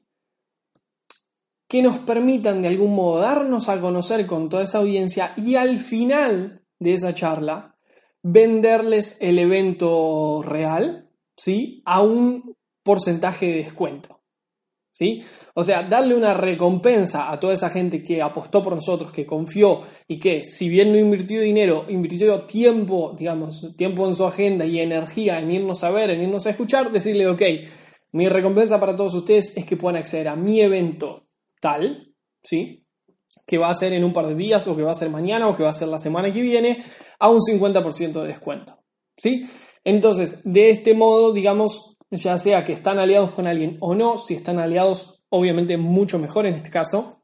que 1.67 1.83
nos 1.83 1.99
permitan 1.99 2.63
de 2.63 2.67
algún 2.69 2.95
modo 2.95 3.19
darnos 3.19 3.69
a 3.69 3.79
conocer 3.79 4.25
con 4.25 4.49
toda 4.49 4.63
esa 4.63 4.79
audiencia 4.79 5.33
y 5.37 5.55
al 5.55 5.77
final 5.77 6.65
de 6.79 6.93
esa 6.93 7.13
charla 7.13 7.75
venderles 8.23 9.17
el 9.21 9.37
evento 9.37 10.41
real 10.43 11.11
¿sí? 11.37 11.83
a 11.85 12.01
un 12.01 12.55
porcentaje 12.81 13.47
de 13.47 13.55
descuento. 13.55 14.22
¿Sí? 14.95 15.23
O 15.55 15.63
sea, 15.63 15.81
darle 15.81 16.15
una 16.15 16.35
recompensa 16.35 17.31
a 17.31 17.39
toda 17.39 17.55
esa 17.55 17.71
gente 17.71 18.03
que 18.03 18.21
apostó 18.21 18.61
por 18.61 18.75
nosotros, 18.75 19.11
que 19.11 19.25
confió 19.25 19.81
y 20.07 20.19
que, 20.19 20.43
si 20.43 20.69
bien 20.69 20.91
no 20.91 20.99
invirtió 20.99 21.41
dinero, 21.41 21.85
invirtió 21.89 22.41
tiempo, 22.43 23.15
digamos, 23.17 23.75
tiempo 23.75 24.07
en 24.07 24.13
su 24.13 24.23
agenda 24.23 24.65
y 24.67 24.79
energía 24.79 25.39
en 25.39 25.49
irnos 25.49 25.83
a 25.83 25.89
ver, 25.89 26.11
en 26.11 26.21
irnos 26.21 26.45
a 26.45 26.51
escuchar, 26.51 26.91
decirle, 26.91 27.27
ok, 27.27 27.41
mi 28.11 28.29
recompensa 28.29 28.79
para 28.79 28.95
todos 28.95 29.15
ustedes 29.15 29.57
es 29.57 29.65
que 29.65 29.77
puedan 29.77 29.99
acceder 29.99 30.27
a 30.27 30.35
mi 30.35 30.61
evento 30.61 31.25
tal, 31.59 32.13
¿sí? 32.43 32.83
que 33.45 33.57
va 33.57 33.69
a 33.69 33.75
ser 33.75 33.93
en 33.93 34.03
un 34.03 34.13
par 34.13 34.27
de 34.27 34.35
días 34.35 34.67
o 34.67 34.75
que 34.75 34.83
va 34.83 34.91
a 34.91 34.95
ser 34.95 35.09
mañana 35.09 35.47
o 35.47 35.55
que 35.55 35.63
va 35.63 35.69
a 35.69 35.73
ser 35.73 35.87
la 35.87 35.99
semana 35.99 36.31
que 36.31 36.41
viene 36.41 36.83
a 37.19 37.29
un 37.29 37.39
50% 37.39 38.21
de 38.21 38.27
descuento. 38.27 38.79
¿Sí? 39.15 39.47
Entonces, 39.83 40.41
de 40.43 40.69
este 40.69 40.93
modo, 40.93 41.33
digamos, 41.33 41.92
ya 42.15 42.37
sea 42.37 42.63
que 42.63 42.73
están 42.73 42.99
aliados 42.99 43.31
con 43.31 43.47
alguien 43.47 43.77
o 43.79 43.95
no, 43.95 44.17
si 44.17 44.33
están 44.33 44.59
aliados, 44.59 45.23
obviamente 45.29 45.77
mucho 45.77 46.19
mejor 46.19 46.45
en 46.45 46.53
este 46.53 46.69
caso, 46.69 47.23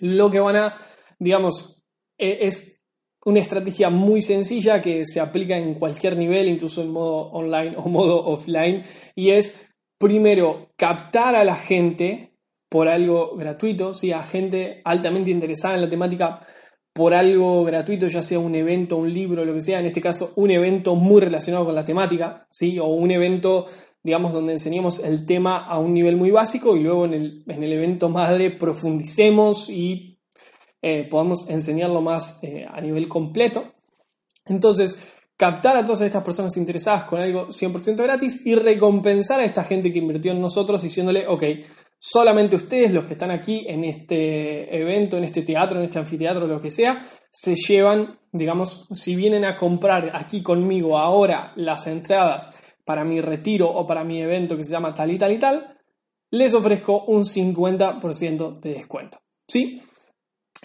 lo 0.00 0.30
que 0.30 0.40
van 0.40 0.56
a, 0.56 0.74
digamos, 1.18 1.84
e, 2.18 2.38
es 2.42 2.84
una 3.24 3.40
estrategia 3.40 3.90
muy 3.90 4.22
sencilla 4.22 4.80
que 4.80 5.04
se 5.04 5.20
aplica 5.20 5.56
en 5.56 5.74
cualquier 5.74 6.16
nivel, 6.16 6.48
incluso 6.48 6.82
en 6.82 6.92
modo 6.92 7.30
online 7.32 7.74
o 7.76 7.82
modo 7.88 8.24
offline, 8.24 8.84
y 9.14 9.30
es 9.30 9.68
primero 9.98 10.70
captar 10.76 11.34
a 11.34 11.44
la 11.44 11.56
gente 11.56 12.32
por 12.68 12.88
algo 12.88 13.36
gratuito, 13.36 13.94
¿sí? 13.94 14.12
a 14.12 14.22
gente 14.22 14.80
altamente 14.84 15.30
interesada 15.30 15.76
en 15.76 15.82
la 15.82 15.90
temática 15.90 16.42
por 16.92 17.12
algo 17.12 17.62
gratuito, 17.64 18.08
ya 18.08 18.22
sea 18.22 18.38
un 18.38 18.54
evento, 18.54 18.96
un 18.96 19.12
libro, 19.12 19.44
lo 19.44 19.52
que 19.54 19.62
sea, 19.62 19.80
en 19.80 19.86
este 19.86 20.00
caso 20.00 20.32
un 20.36 20.50
evento 20.50 20.94
muy 20.94 21.20
relacionado 21.20 21.66
con 21.66 21.74
la 21.74 21.84
temática, 21.84 22.46
¿sí? 22.50 22.78
o 22.78 22.86
un 22.86 23.10
evento, 23.10 23.66
digamos, 24.06 24.32
donde 24.32 24.52
enseñemos 24.52 25.00
el 25.00 25.26
tema 25.26 25.66
a 25.66 25.80
un 25.80 25.92
nivel 25.92 26.14
muy 26.14 26.30
básico 26.30 26.76
y 26.76 26.80
luego 26.80 27.06
en 27.06 27.12
el, 27.12 27.44
en 27.48 27.64
el 27.64 27.72
evento 27.72 28.08
madre 28.08 28.52
profundicemos 28.52 29.68
y 29.68 30.20
eh, 30.80 31.08
podamos 31.10 31.50
enseñarlo 31.50 32.00
más 32.00 32.38
eh, 32.44 32.64
a 32.72 32.80
nivel 32.80 33.08
completo. 33.08 33.64
Entonces, 34.44 34.96
captar 35.36 35.76
a 35.76 35.84
todas 35.84 36.02
estas 36.02 36.22
personas 36.22 36.56
interesadas 36.56 37.02
con 37.02 37.18
algo 37.18 37.48
100% 37.48 37.96
gratis 37.96 38.46
y 38.46 38.54
recompensar 38.54 39.40
a 39.40 39.44
esta 39.44 39.64
gente 39.64 39.92
que 39.92 39.98
invirtió 39.98 40.30
en 40.30 40.40
nosotros 40.40 40.82
diciéndole, 40.82 41.26
ok, 41.26 41.42
solamente 41.98 42.54
ustedes, 42.54 42.92
los 42.92 43.06
que 43.06 43.14
están 43.14 43.32
aquí 43.32 43.66
en 43.66 43.82
este 43.82 44.72
evento, 44.80 45.16
en 45.16 45.24
este 45.24 45.42
teatro, 45.42 45.80
en 45.80 45.84
este 45.86 45.98
anfiteatro, 45.98 46.46
lo 46.46 46.60
que 46.60 46.70
sea, 46.70 47.04
se 47.32 47.56
llevan, 47.56 48.20
digamos, 48.30 48.86
si 48.92 49.16
vienen 49.16 49.44
a 49.44 49.56
comprar 49.56 50.12
aquí 50.14 50.44
conmigo 50.44 50.96
ahora 50.96 51.52
las 51.56 51.88
entradas 51.88 52.54
para 52.86 53.04
mi 53.04 53.20
retiro 53.20 53.68
o 53.68 53.84
para 53.84 54.04
mi 54.04 54.22
evento 54.22 54.56
que 54.56 54.64
se 54.64 54.70
llama 54.70 54.94
tal 54.94 55.10
y 55.10 55.18
tal 55.18 55.32
y 55.32 55.38
tal, 55.38 55.76
les 56.30 56.54
ofrezco 56.54 57.04
un 57.06 57.24
50% 57.24 58.60
de 58.60 58.74
descuento. 58.74 59.18
¿Sí? 59.46 59.82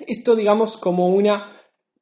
Esto, 0.07 0.35
digamos, 0.35 0.77
como 0.77 1.07
una 1.07 1.51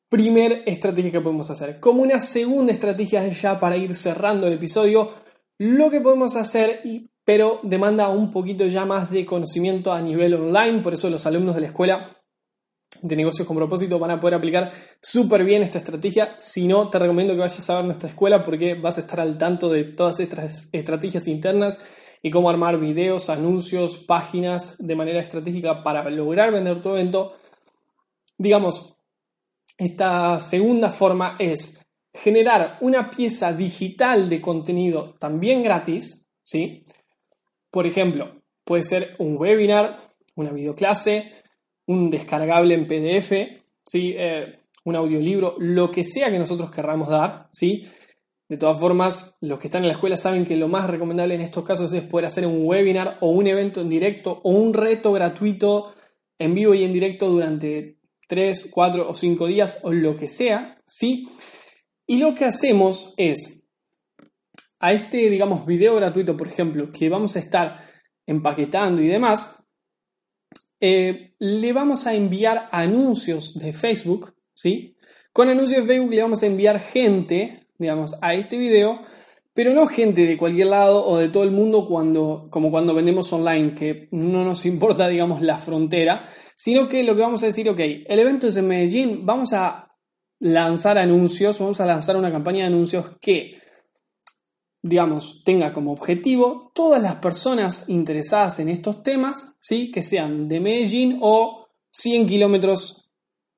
primer 0.10 0.64
estrategia 0.66 1.12
que 1.12 1.22
podemos 1.22 1.50
hacer. 1.50 1.80
Como 1.80 2.02
una 2.02 2.20
segunda 2.20 2.74
estrategia 2.74 3.28
ya 3.30 3.60
para 3.60 3.78
ir 3.78 3.96
cerrando 3.96 4.48
el 4.48 4.54
episodio, 4.54 5.14
lo 5.58 5.90
que 5.90 6.02
podemos 6.02 6.36
hacer, 6.36 6.82
pero 7.24 7.60
demanda 7.64 8.10
un 8.10 8.30
poquito 8.30 8.66
ya 8.66 8.86
más 8.86 9.10
de 9.10 9.26
conocimiento 9.26 9.94
a 9.94 10.02
nivel 10.02 10.34
online, 10.34 10.82
por 10.82 10.94
eso 10.94 11.10
los 11.10 11.26
alumnos 11.26 11.56
de 11.56 11.62
la 11.62 11.68
escuela 11.68 12.19
de 13.02 13.16
negocios 13.16 13.48
con 13.48 13.58
propósito 13.58 14.00
van 14.00 14.12
a 14.12 14.20
poder 14.20 14.36
aplicar 14.36 14.72
súper 15.02 15.44
bien 15.44 15.62
esta 15.62 15.78
estrategia. 15.78 16.36
Si 16.40 16.68
no, 16.68 16.90
te 16.90 17.00
recomiendo 17.00 17.34
que 17.34 17.40
vayas 17.40 17.70
a 17.70 17.76
ver 17.76 17.86
nuestra 17.86 18.10
escuela 18.10 18.44
porque 18.44 18.76
vas 18.76 18.98
a 18.98 19.02
estar 19.02 19.20
al 19.20 19.38
tanto 19.38 19.70
de 19.70 19.84
todas 19.86 20.20
estas 20.20 20.70
estrategias 20.72 21.28
internas 21.28 21.84
y 22.22 22.30
cómo 22.30 22.50
armar 22.50 22.80
videos, 22.80 23.30
anuncios, 23.30 23.98
páginas 23.98 24.76
de 24.80 24.96
manera 24.96 25.20
estratégica 25.20 25.84
para 25.84 26.10
lograr 26.10 26.52
vender 26.52 26.82
tu 26.82 26.90
evento. 26.90 27.34
Digamos, 28.38 28.96
esta 29.78 30.40
segunda 30.40 30.90
forma 30.90 31.36
es 31.40 31.86
generar 32.14 32.78
una 32.82 33.10
pieza 33.10 33.54
digital 33.54 34.28
de 34.28 34.42
contenido 34.42 35.16
también 35.20 35.64
gratis, 35.64 36.26
¿sí? 36.44 36.86
Por 37.72 37.86
ejemplo, 37.88 38.42
puede 38.66 38.84
ser 38.84 39.16
un 39.20 39.38
webinar, 39.38 40.14
una 40.36 40.52
videoclase, 40.52 41.32
un 41.90 42.12
descargable 42.12 42.76
en 42.76 42.86
PDF, 42.86 43.32
¿sí? 43.84 44.14
Eh, 44.16 44.60
un 44.86 44.96
audiolibro, 44.96 45.56
lo 45.58 45.90
que 45.90 46.04
sea 46.04 46.30
que 46.30 46.38
nosotros 46.38 46.70
querramos 46.70 47.10
dar, 47.10 47.50
¿sí? 47.52 47.88
De 48.48 48.58
todas 48.58 48.80
formas, 48.80 49.36
los 49.42 49.58
que 49.58 49.68
están 49.68 49.82
en 49.82 49.88
la 49.88 49.94
escuela 49.94 50.16
saben 50.16 50.46
que 50.46 50.56
lo 50.56 50.68
más 50.68 50.88
recomendable 50.88 51.34
en 51.34 51.42
estos 51.42 51.66
casos 51.66 51.92
es 51.94 52.04
poder 52.04 52.28
hacer 52.28 52.46
un 52.46 52.64
webinar 52.64 53.18
o 53.22 53.32
un 53.32 53.48
evento 53.48 53.82
en 53.82 53.90
directo 53.90 54.40
o 54.44 54.52
un 54.52 54.76
reto 54.76 55.12
gratuito 55.12 55.92
en 56.38 56.54
vivo 56.54 56.76
y 56.76 56.84
en 56.84 56.94
directo 56.94 57.28
durante 57.28 57.98
3, 58.28 58.70
4 58.72 59.10
o 59.10 59.14
5 59.16 59.48
días 59.48 59.80
o 59.82 59.92
lo 59.92 60.16
que 60.16 60.30
sea, 60.30 60.80
¿sí? 60.86 61.28
Y 62.06 62.18
lo 62.18 62.36
que 62.36 62.46
hacemos 62.46 63.16
es, 63.18 63.66
a 64.80 64.94
este, 64.94 65.28
digamos, 65.32 65.66
video 65.66 65.96
gratuito, 65.96 66.38
por 66.38 66.48
ejemplo, 66.48 66.92
que 66.92 67.10
vamos 67.10 67.36
a 67.36 67.40
estar 67.40 67.84
empaquetando 68.28 69.02
y 69.02 69.08
demás, 69.08 69.59
eh, 70.80 71.34
le 71.40 71.74
vamos 71.74 72.08
a 72.08 72.14
enviar 72.14 72.70
anuncios 72.72 73.58
de 73.58 73.74
Facebook, 73.74 74.34
¿sí? 74.54 74.96
Con 75.34 75.50
anuncios 75.50 75.82
de 75.82 75.88
Facebook 75.88 76.14
le 76.14 76.22
vamos 76.22 76.44
a 76.44 76.48
enviar 76.48 76.80
gente, 76.80 77.68
digamos, 77.78 78.16
a 78.22 78.34
este 78.34 78.58
video 78.58 79.02
pero 79.60 79.74
no 79.74 79.88
gente 79.88 80.26
de 80.26 80.38
cualquier 80.38 80.68
lado 80.68 81.06
o 81.06 81.18
de 81.18 81.28
todo 81.28 81.44
el 81.44 81.52
mundo 81.52 81.86
cuando, 81.86 82.48
como 82.50 82.72
cuando 82.72 82.94
vendemos 82.94 83.34
online, 83.34 83.74
que 83.74 84.08
no 84.12 84.46
nos 84.46 84.66
importa, 84.66 85.10
digamos, 85.10 85.42
la 85.42 85.58
frontera, 85.58 86.24
sino 86.56 86.88
que 86.88 87.04
lo 87.04 87.14
que 87.14 87.24
vamos 87.24 87.44
a 87.44 87.48
decir, 87.48 87.70
ok, 87.70 87.80
el 88.08 88.20
evento 88.20 88.48
es 88.48 88.56
en 88.56 88.70
Medellín, 88.70 89.26
vamos 89.26 89.52
a 89.52 89.98
lanzar 90.40 90.98
anuncios, 90.98 91.60
vamos 91.60 91.82
a 91.82 91.86
lanzar 91.86 92.16
una 92.16 92.32
campaña 92.32 92.60
de 92.60 92.68
anuncios 92.68 93.18
que, 93.20 93.59
digamos, 94.82 95.44
tenga 95.44 95.74
como 95.74 95.92
objetivo 95.92 96.72
todas 96.74 97.02
las 97.02 97.16
personas 97.16 97.90
interesadas 97.90 98.60
en 98.60 98.70
estos 98.70 99.04
temas, 99.04 99.56
¿sí? 99.60 99.92
que 99.92 100.04
sean 100.04 100.48
de 100.48 100.60
Medellín 100.60 101.20
o 101.22 101.68
100 101.92 102.26
kilómetros 102.26 103.12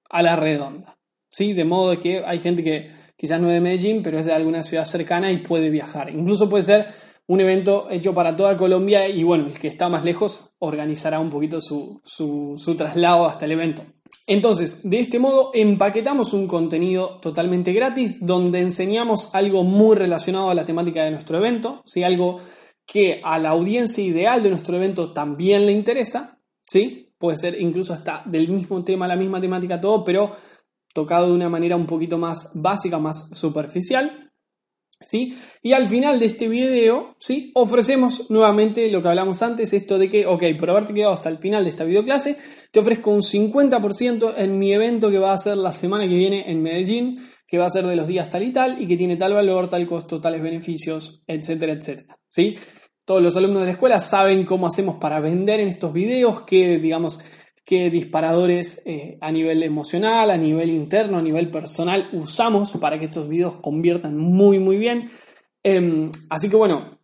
a 0.10 0.22
la 0.24 0.36
redonda. 0.36 0.98
¿sí? 1.30 1.54
De 1.54 1.66
modo 1.66 2.00
que 2.00 2.24
hay 2.26 2.40
gente 2.40 2.64
que 2.64 2.92
quizás 3.16 3.40
no 3.40 3.50
es 3.50 3.54
de 3.54 3.62
Medellín, 3.62 4.02
pero 4.02 4.20
es 4.20 4.26
de 4.26 4.34
alguna 4.34 4.64
ciudad 4.64 4.86
cercana 4.86 5.32
y 5.32 5.38
puede 5.38 5.70
viajar. 5.70 6.10
Incluso 6.10 6.50
puede 6.50 6.64
ser 6.64 6.88
un 7.28 7.40
evento 7.40 7.88
hecho 7.90 8.14
para 8.14 8.36
toda 8.36 8.58
Colombia 8.58 9.08
y 9.08 9.24
bueno, 9.24 9.48
el 9.48 9.58
que 9.58 9.68
está 9.68 9.90
más 9.90 10.04
lejos 10.04 10.52
organizará 10.60 11.20
un 11.20 11.30
poquito 11.30 11.62
su, 11.62 12.02
su, 12.04 12.76
traslado 12.76 13.26
hasta 13.26 13.46
el 13.46 13.52
evento. 13.52 13.84
Entonces, 14.28 14.82
de 14.90 15.00
este 15.00 15.20
modo 15.20 15.52
empaquetamos 15.54 16.34
un 16.34 16.48
contenido 16.48 17.20
totalmente 17.22 17.74
gratis 17.74 18.26
donde 18.26 18.60
enseñamos 18.60 19.34
algo 19.34 19.64
muy 19.64 19.96
relacionado 19.96 20.50
a 20.50 20.56
la 20.56 20.66
temática 20.66 21.04
de 21.04 21.12
nuestro 21.12 21.38
evento, 21.38 21.82
¿sí? 21.86 22.04
algo 22.04 22.40
que 22.86 23.22
a 23.24 23.40
la 23.40 23.50
audiencia 23.50 24.04
ideal 24.04 24.44
de 24.44 24.50
nuestro 24.50 24.76
evento 24.76 25.12
también 25.12 25.66
le 25.66 25.72
interesa, 25.72 26.40
¿sí? 26.68 27.14
puede 27.18 27.38
ser 27.38 27.62
incluso 27.62 27.94
hasta 27.94 28.24
del 28.26 28.50
mismo 28.50 28.84
tema, 28.84 29.08
la 29.08 29.16
misma 29.16 29.42
temática, 29.42 29.82
todo, 29.82 30.04
pero 30.04 30.32
tocado 30.94 31.28
de 31.28 31.34
una 31.34 31.50
manera 31.50 31.76
un 31.76 31.86
poquito 31.86 32.18
más 32.18 32.52
básica, 32.56 33.00
más 33.00 33.30
superficial. 33.38 34.31
¿Sí? 35.04 35.38
Y 35.64 35.74
al 35.74 35.88
final 35.88 36.20
de 36.20 36.28
este 36.28 36.48
video, 36.48 37.16
¿sí? 37.20 37.52
Ofrecemos 37.56 38.30
nuevamente 38.30 38.90
lo 38.92 39.02
que 39.02 39.08
hablamos 39.08 39.42
antes, 39.42 39.74
esto 39.74 39.98
de 39.98 40.10
que, 40.10 40.26
ok, 40.26 40.44
por 40.60 40.70
haberte 40.70 40.94
quedado 40.94 41.14
hasta 41.14 41.30
el 41.30 41.40
final 41.40 41.64
de 41.64 41.72
esta 41.72 41.84
videoclase, 41.84 42.38
te 42.72 42.80
ofrezco 42.80 43.12
un 43.12 43.22
50% 43.22 44.34
en 44.38 44.60
mi 44.60 44.74
evento 44.74 45.10
que 45.10 45.18
va 45.18 45.34
a 45.34 45.38
ser 45.38 45.58
la 45.58 45.74
semana 45.74 46.08
que 46.08 46.16
viene 46.16 46.52
en 46.52 46.62
Medellín, 46.62 47.20
que 47.48 47.58
va 47.58 47.66
a 47.66 47.70
ser 47.70 47.86
de 47.86 47.96
los 47.96 48.08
días 48.08 48.30
tal 48.30 48.44
y 48.44 48.52
tal, 48.52 48.82
y 48.82 48.88
que 48.88 48.96
tiene 48.96 49.18
tal 49.18 49.34
valor, 49.34 49.70
tal 49.70 49.86
costo, 49.88 50.22
tales 50.22 50.42
beneficios, 50.42 51.24
etcétera, 51.28 51.74
etcétera, 51.74 52.18
¿sí? 52.30 52.56
Todos 53.04 53.22
los 53.22 53.36
alumnos 53.36 53.62
de 53.62 53.66
la 53.66 53.72
escuela 53.74 54.00
saben 54.00 54.46
cómo 54.46 54.68
hacemos 54.68 54.96
para 54.96 55.20
vender 55.20 55.60
en 55.60 55.68
estos 55.68 55.92
videos, 55.92 56.42
que, 56.42 56.78
digamos, 56.78 57.20
qué 57.64 57.90
disparadores 57.90 58.82
eh, 58.86 59.18
a 59.22 59.32
nivel 59.32 59.64
emocional, 59.64 60.30
a 60.32 60.38
nivel 60.38 60.70
interno, 60.70 61.18
a 61.18 61.22
nivel 61.22 61.50
personal 61.50 62.10
usamos 62.14 62.72
para 62.78 63.00
que 63.00 63.06
estos 63.06 63.28
videos 63.28 63.56
conviertan 63.58 64.18
muy 64.18 64.60
muy 64.60 64.78
bien. 64.78 65.10
Em, 65.64 66.12
así 66.30 66.50
que 66.50 66.56
bueno, 66.56 67.00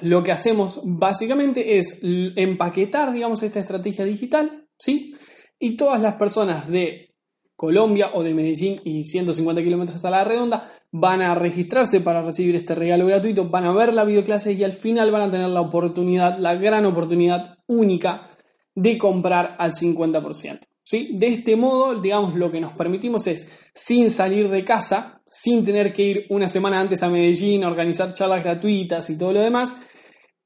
lo 0.00 0.22
que 0.22 0.32
hacemos 0.32 0.80
básicamente 0.84 1.76
es 1.76 2.00
empaquetar, 2.02 3.12
digamos, 3.12 3.42
esta 3.42 3.60
estrategia 3.60 4.04
digital, 4.04 4.66
¿sí? 4.78 5.14
Y 5.58 5.76
todas 5.76 6.00
las 6.00 6.14
personas 6.14 6.68
de 6.68 7.12
Colombia 7.54 8.10
o 8.14 8.24
de 8.24 8.34
Medellín 8.34 8.80
y 8.82 9.04
150 9.04 9.62
kilómetros 9.62 10.04
a 10.04 10.10
la 10.10 10.24
redonda 10.24 10.68
van 10.90 11.20
a 11.22 11.34
registrarse 11.36 12.00
para 12.00 12.22
recibir 12.22 12.56
este 12.56 12.74
regalo 12.74 13.06
gratuito, 13.06 13.48
van 13.48 13.66
a 13.66 13.72
ver 13.72 13.94
la 13.94 14.04
videoclase 14.04 14.54
y 14.54 14.64
al 14.64 14.72
final 14.72 15.12
van 15.12 15.22
a 15.22 15.30
tener 15.30 15.48
la 15.48 15.60
oportunidad, 15.60 16.38
la 16.38 16.56
gran 16.56 16.84
oportunidad 16.86 17.58
única 17.68 18.28
de 18.74 18.98
comprar 18.98 19.56
al 19.58 19.72
50%. 19.72 20.60
¿sí? 20.84 21.10
De 21.12 21.28
este 21.28 21.56
modo, 21.56 22.00
digamos, 22.00 22.34
lo 22.34 22.50
que 22.50 22.60
nos 22.60 22.72
permitimos 22.72 23.26
es, 23.26 23.48
sin 23.74 24.10
salir 24.10 24.48
de 24.48 24.64
casa, 24.64 25.22
sin 25.30 25.64
tener 25.64 25.92
que 25.92 26.02
ir 26.02 26.26
una 26.30 26.48
semana 26.48 26.80
antes 26.80 27.02
a 27.02 27.08
Medellín 27.08 27.64
a 27.64 27.68
organizar 27.68 28.12
charlas 28.12 28.42
gratuitas 28.42 29.08
y 29.10 29.18
todo 29.18 29.32
lo 29.32 29.40
demás, 29.40 29.80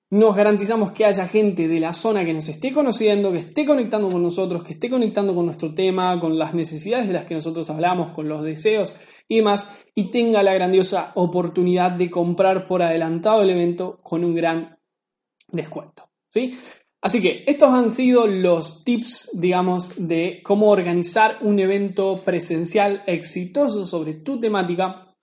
nos 0.08 0.36
garantizamos 0.36 0.92
que 0.92 1.04
haya 1.04 1.26
gente 1.26 1.66
de 1.66 1.80
la 1.80 1.92
zona 1.92 2.24
que 2.24 2.32
nos 2.32 2.48
esté 2.48 2.72
conociendo, 2.72 3.32
que 3.32 3.38
esté 3.38 3.66
conectando 3.66 4.08
con 4.08 4.22
nosotros, 4.22 4.62
que 4.62 4.72
esté 4.72 4.88
conectando 4.88 5.34
con 5.34 5.46
nuestro 5.46 5.74
tema, 5.74 6.20
con 6.20 6.38
las 6.38 6.54
necesidades 6.54 7.08
de 7.08 7.14
las 7.14 7.24
que 7.24 7.34
nosotros 7.34 7.68
hablamos, 7.70 8.12
con 8.12 8.28
los 8.28 8.42
deseos 8.42 8.94
y 9.28 9.38
demás, 9.38 9.84
y 9.96 10.12
tenga 10.12 10.44
la 10.44 10.54
grandiosa 10.54 11.10
oportunidad 11.16 11.90
de 11.90 12.08
comprar 12.08 12.68
por 12.68 12.82
adelantado 12.82 13.42
el 13.42 13.50
evento 13.50 13.98
con 14.02 14.22
un 14.22 14.36
gran 14.36 14.78
descuento. 15.50 16.08
¿sí? 16.28 16.56
Así 17.06 17.22
que 17.22 17.44
estos 17.46 17.72
han 17.72 17.92
sido 17.92 18.26
los 18.26 18.82
tips, 18.82 19.30
digamos, 19.34 20.08
de 20.08 20.40
cómo 20.42 20.70
organizar 20.70 21.38
un 21.40 21.60
evento 21.60 22.24
presencial 22.24 23.04
exitoso 23.06 23.86
sobre 23.86 24.14
tu 24.14 24.40
temática. 24.40 25.14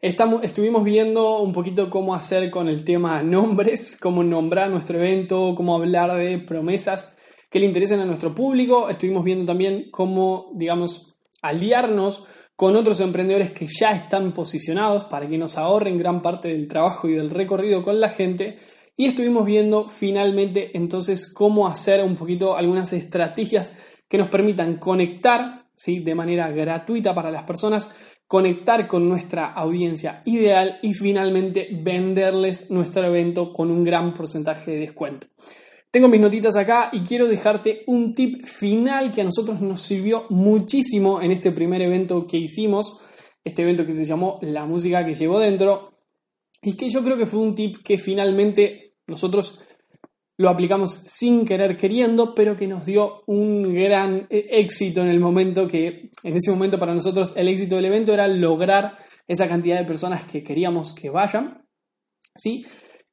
Estamos, 0.00 0.44
estuvimos 0.44 0.84
viendo 0.84 1.40
un 1.40 1.52
poquito 1.52 1.90
cómo 1.90 2.14
hacer 2.14 2.52
con 2.52 2.68
el 2.68 2.84
tema 2.84 3.20
nombres, 3.24 3.98
cómo 4.00 4.22
nombrar 4.22 4.70
nuestro 4.70 4.98
evento, 4.98 5.54
cómo 5.56 5.74
hablar 5.74 6.16
de 6.16 6.38
promesas 6.38 7.16
que 7.50 7.58
le 7.58 7.66
interesen 7.66 7.98
a 7.98 8.04
nuestro 8.04 8.32
público. 8.32 8.88
Estuvimos 8.88 9.24
viendo 9.24 9.44
también 9.44 9.90
cómo, 9.90 10.52
digamos, 10.54 11.18
aliarnos 11.42 12.28
con 12.54 12.76
otros 12.76 13.00
emprendedores 13.00 13.50
que 13.50 13.66
ya 13.66 13.90
están 13.90 14.32
posicionados 14.32 15.06
para 15.06 15.26
que 15.26 15.36
nos 15.36 15.58
ahorren 15.58 15.98
gran 15.98 16.22
parte 16.22 16.46
del 16.46 16.68
trabajo 16.68 17.08
y 17.08 17.14
del 17.14 17.30
recorrido 17.30 17.82
con 17.82 17.98
la 17.98 18.10
gente 18.10 18.58
y 18.96 19.06
estuvimos 19.06 19.44
viendo 19.44 19.88
finalmente 19.88 20.70
entonces 20.74 21.32
cómo 21.32 21.68
hacer 21.68 22.02
un 22.02 22.16
poquito 22.16 22.56
algunas 22.56 22.92
estrategias 22.92 23.72
que 24.08 24.18
nos 24.18 24.28
permitan 24.28 24.76
conectar 24.78 25.66
¿sí? 25.74 26.00
de 26.00 26.14
manera 26.14 26.50
gratuita 26.50 27.14
para 27.14 27.30
las 27.30 27.42
personas, 27.42 27.94
conectar 28.26 28.88
con 28.88 29.08
nuestra 29.08 29.52
audiencia 29.52 30.22
ideal 30.24 30.78
y 30.82 30.94
finalmente 30.94 31.68
venderles 31.70 32.70
nuestro 32.70 33.06
evento 33.06 33.52
con 33.52 33.70
un 33.70 33.84
gran 33.84 34.14
porcentaje 34.14 34.72
de 34.72 34.78
descuento. 34.78 35.26
Tengo 35.90 36.08
mis 36.08 36.20
notitas 36.20 36.56
acá 36.56 36.90
y 36.92 37.00
quiero 37.00 37.26
dejarte 37.26 37.84
un 37.86 38.14
tip 38.14 38.44
final 38.46 39.12
que 39.12 39.20
a 39.20 39.24
nosotros 39.24 39.60
nos 39.60 39.80
sirvió 39.80 40.26
muchísimo 40.30 41.22
en 41.22 41.30
este 41.30 41.52
primer 41.52 41.80
evento 41.82 42.26
que 42.26 42.38
hicimos, 42.38 43.00
este 43.44 43.62
evento 43.62 43.86
que 43.86 43.92
se 43.92 44.04
llamó 44.04 44.38
La 44.42 44.66
música 44.66 45.04
que 45.06 45.14
llevo 45.14 45.38
dentro, 45.38 45.96
y 46.62 46.74
que 46.74 46.90
yo 46.90 47.02
creo 47.04 47.16
que 47.16 47.26
fue 47.26 47.40
un 47.40 47.54
tip 47.54 47.76
que 47.84 47.96
finalmente 47.96 48.85
nosotros 49.06 49.60
lo 50.38 50.50
aplicamos 50.50 50.90
sin 51.06 51.46
querer 51.46 51.76
queriendo, 51.76 52.34
pero 52.34 52.56
que 52.56 52.66
nos 52.66 52.84
dio 52.84 53.22
un 53.26 53.74
gran 53.74 54.26
eh, 54.28 54.48
éxito 54.50 55.00
en 55.00 55.08
el 55.08 55.20
momento 55.20 55.66
que, 55.66 56.10
en 56.22 56.36
ese 56.36 56.50
momento 56.50 56.78
para 56.78 56.94
nosotros, 56.94 57.32
el 57.36 57.48
éxito 57.48 57.76
del 57.76 57.86
evento 57.86 58.12
era 58.12 58.28
lograr 58.28 58.98
esa 59.26 59.48
cantidad 59.48 59.78
de 59.78 59.86
personas 59.86 60.24
que 60.24 60.42
queríamos 60.42 60.92
que 60.92 61.10
vayan, 61.10 61.66
¿sí? 62.34 62.66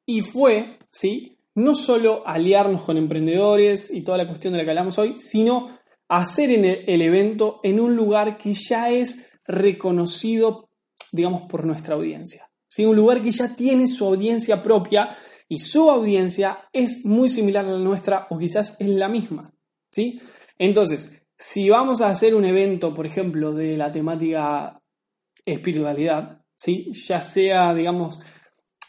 Y 0.06 0.22
fue, 0.22 0.80
¿sí? 0.92 1.38
No 1.56 1.76
solo 1.76 2.28
aliarnos 2.28 2.84
con 2.84 2.98
emprendedores 2.98 3.90
y 3.92 4.04
toda 4.04 4.18
la 4.18 4.28
cuestión 4.28 4.54
de 4.54 4.60
la 4.60 4.66
que 4.66 4.72
hablamos 4.72 4.98
hoy, 5.00 5.16
sino 5.20 5.80
hacer 6.10 6.52
en 6.52 6.66
el, 6.66 7.02
evento 7.02 7.60
en 7.64 7.80
un 7.80 7.96
lugar 7.96 8.38
que 8.38 8.54
ya 8.54 8.90
es 8.90 9.30
reconocido, 9.46 10.70
digamos, 11.12 11.44
por 11.44 11.66
nuestra 11.66 11.96
audiencia. 11.96 12.50
¿sí? 12.68 12.86
Un 12.86 12.96
lugar 12.96 13.22
que 13.22 13.32
ya 13.32 13.56
tiene 13.56 13.88
su 13.88 14.06
audiencia 14.06 14.62
propia 14.62 15.10
y 15.48 15.60
su 15.60 15.90
audiencia 15.90 16.70
es 16.72 17.06
muy 17.06 17.30
similar 17.30 17.66
a 17.66 17.72
la 17.72 17.80
nuestra 17.80 18.28
o 18.30 18.38
quizás 18.38 18.78
es 18.80 18.88
la 18.88 19.10
misma, 19.10 19.54
¿sí? 19.92 20.20
Entonces, 20.58 21.24
si 21.38 21.70
vamos 21.70 22.02
a 22.02 22.10
hacer 22.10 22.36
un 22.36 22.46
evento, 22.46 22.94
por 22.94 23.06
ejemplo, 23.06 23.54
de 23.54 23.76
la 23.76 23.92
temática 23.92 24.82
espiritualidad, 25.46 26.42
¿sí? 26.56 26.92
Ya 26.94 27.22
sea, 27.22 27.74
digamos, 27.74 28.22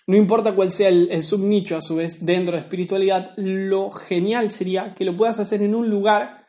no 0.06 0.16
importa 0.16 0.54
cuál 0.54 0.70
sea 0.70 0.88
el, 0.88 1.08
el 1.10 1.22
subnicho 1.22 1.76
a 1.76 1.80
su 1.80 1.96
vez 1.96 2.24
dentro 2.24 2.54
de 2.54 2.60
espiritualidad, 2.60 3.32
lo 3.36 3.90
genial 3.90 4.50
sería 4.50 4.94
que 4.94 5.04
lo 5.04 5.16
puedas 5.16 5.40
hacer 5.40 5.62
en 5.62 5.74
un 5.74 5.88
lugar, 5.88 6.46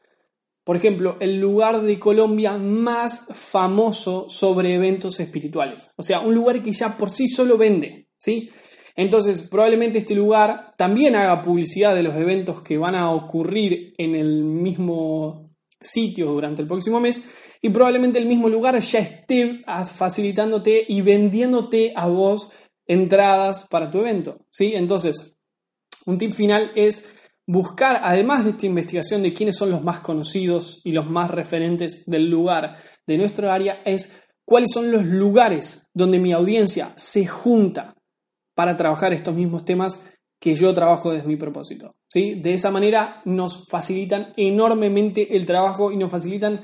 por 0.63 0.75
ejemplo, 0.75 1.17
el 1.19 1.39
lugar 1.39 1.81
de 1.81 1.99
Colombia 1.99 2.57
más 2.57 3.27
famoso 3.33 4.27
sobre 4.29 4.73
eventos 4.73 5.19
espirituales. 5.19 5.93
O 5.97 6.03
sea, 6.03 6.19
un 6.19 6.35
lugar 6.35 6.61
que 6.61 6.71
ya 6.71 6.97
por 6.97 7.09
sí 7.09 7.27
solo 7.27 7.57
vende, 7.57 8.09
¿sí? 8.17 8.49
Entonces, 8.95 9.41
probablemente 9.41 9.97
este 9.97 10.15
lugar 10.15 10.73
también 10.77 11.15
haga 11.15 11.41
publicidad 11.41 11.93
de 11.93 12.03
los 12.03 12.15
eventos 12.15 12.61
que 12.61 12.77
van 12.77 12.95
a 12.95 13.11
ocurrir 13.11 13.93
en 13.97 14.15
el 14.15 14.43
mismo 14.43 15.51
sitio 15.81 16.27
durante 16.27 16.61
el 16.61 16.67
próximo 16.67 16.99
mes 16.99 17.29
y 17.61 17.69
probablemente 17.69 18.19
el 18.19 18.25
mismo 18.25 18.47
lugar 18.47 18.79
ya 18.79 18.99
esté 18.99 19.63
facilitándote 19.85 20.85
y 20.87 21.01
vendiéndote 21.01 21.93
a 21.95 22.07
vos 22.07 22.49
entradas 22.87 23.67
para 23.69 23.91
tu 23.91 23.99
evento, 23.99 24.45
¿sí? 24.49 24.73
Entonces, 24.75 25.35
un 26.05 26.17
tip 26.17 26.31
final 26.31 26.71
es 26.75 27.15
buscar, 27.47 27.99
además 28.01 28.43
de 28.43 28.51
esta 28.51 28.65
investigación 28.65 29.23
de 29.23 29.33
quiénes 29.33 29.57
son 29.57 29.71
los 29.71 29.83
más 29.83 29.99
conocidos 29.99 30.81
y 30.83 30.91
los 30.91 31.09
más 31.09 31.31
referentes 31.31 32.05
del 32.05 32.29
lugar 32.29 32.77
de 33.05 33.17
nuestro 33.17 33.51
área, 33.51 33.81
es 33.85 34.21
cuáles 34.45 34.71
son 34.71 34.91
los 34.91 35.05
lugares 35.05 35.89
donde 35.93 36.19
mi 36.19 36.31
audiencia 36.31 36.93
se 36.95 37.25
junta 37.25 37.95
para 38.55 38.75
trabajar 38.75 39.13
estos 39.13 39.35
mismos 39.35 39.65
temas 39.65 40.03
que 40.39 40.55
yo 40.55 40.73
trabajo 40.73 41.11
desde 41.11 41.27
mi 41.27 41.35
propósito. 41.35 41.95
¿sí? 42.07 42.35
De 42.35 42.53
esa 42.53 42.71
manera 42.71 43.21
nos 43.25 43.67
facilitan 43.67 44.31
enormemente 44.37 45.35
el 45.35 45.45
trabajo 45.45 45.91
y 45.91 45.97
nos 45.97 46.11
facilitan 46.11 46.61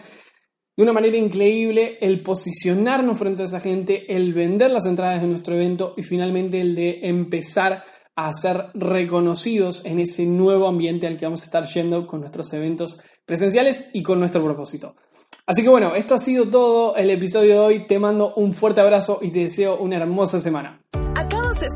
de 0.76 0.84
una 0.84 0.94
manera 0.94 1.18
increíble 1.18 1.98
el 2.02 2.22
posicionarnos 2.22 3.18
frente 3.18 3.44
a 3.44 3.46
esa 3.46 3.60
gente, 3.60 4.16
el 4.16 4.34
vender 4.34 4.72
las 4.72 4.86
entradas 4.86 5.22
de 5.22 5.28
nuestro 5.28 5.56
evento 5.56 5.94
y 5.98 6.04
finalmente 6.04 6.62
el 6.62 6.76
de 6.76 7.02
empezar 7.04 7.84
a 8.16 8.32
ser 8.34 8.68
reconocidos 8.74 9.86
en 9.86 10.00
ese 10.00 10.26
nuevo 10.26 10.68
ambiente 10.68 11.08
al 11.08 11.18
que 11.18 11.26
vamos 11.26 11.42
a 11.42 11.46
estar 11.46 11.66
yendo 11.68 12.08
con 12.08 12.22
nuestros 12.22 12.52
eventos 12.54 13.00
presenciales 13.26 13.90
y 13.94 14.04
con 14.04 14.20
nuestro 14.20 14.44
propósito. 14.44 14.96
Así 15.46 15.64
que 15.64 15.70
bueno, 15.70 15.96
esto 15.96 16.16
ha 16.16 16.20
sido 16.20 16.48
todo 16.50 16.96
el 16.96 17.10
episodio 17.10 17.54
de 17.54 17.60
hoy. 17.60 17.88
Te 17.88 18.00
mando 18.00 18.34
un 18.36 18.54
fuerte 18.54 18.82
abrazo 18.82 19.20
y 19.22 19.32
te 19.32 19.40
deseo 19.40 19.78
una 19.78 19.98
hermosa 19.98 20.40
semana 20.40 20.82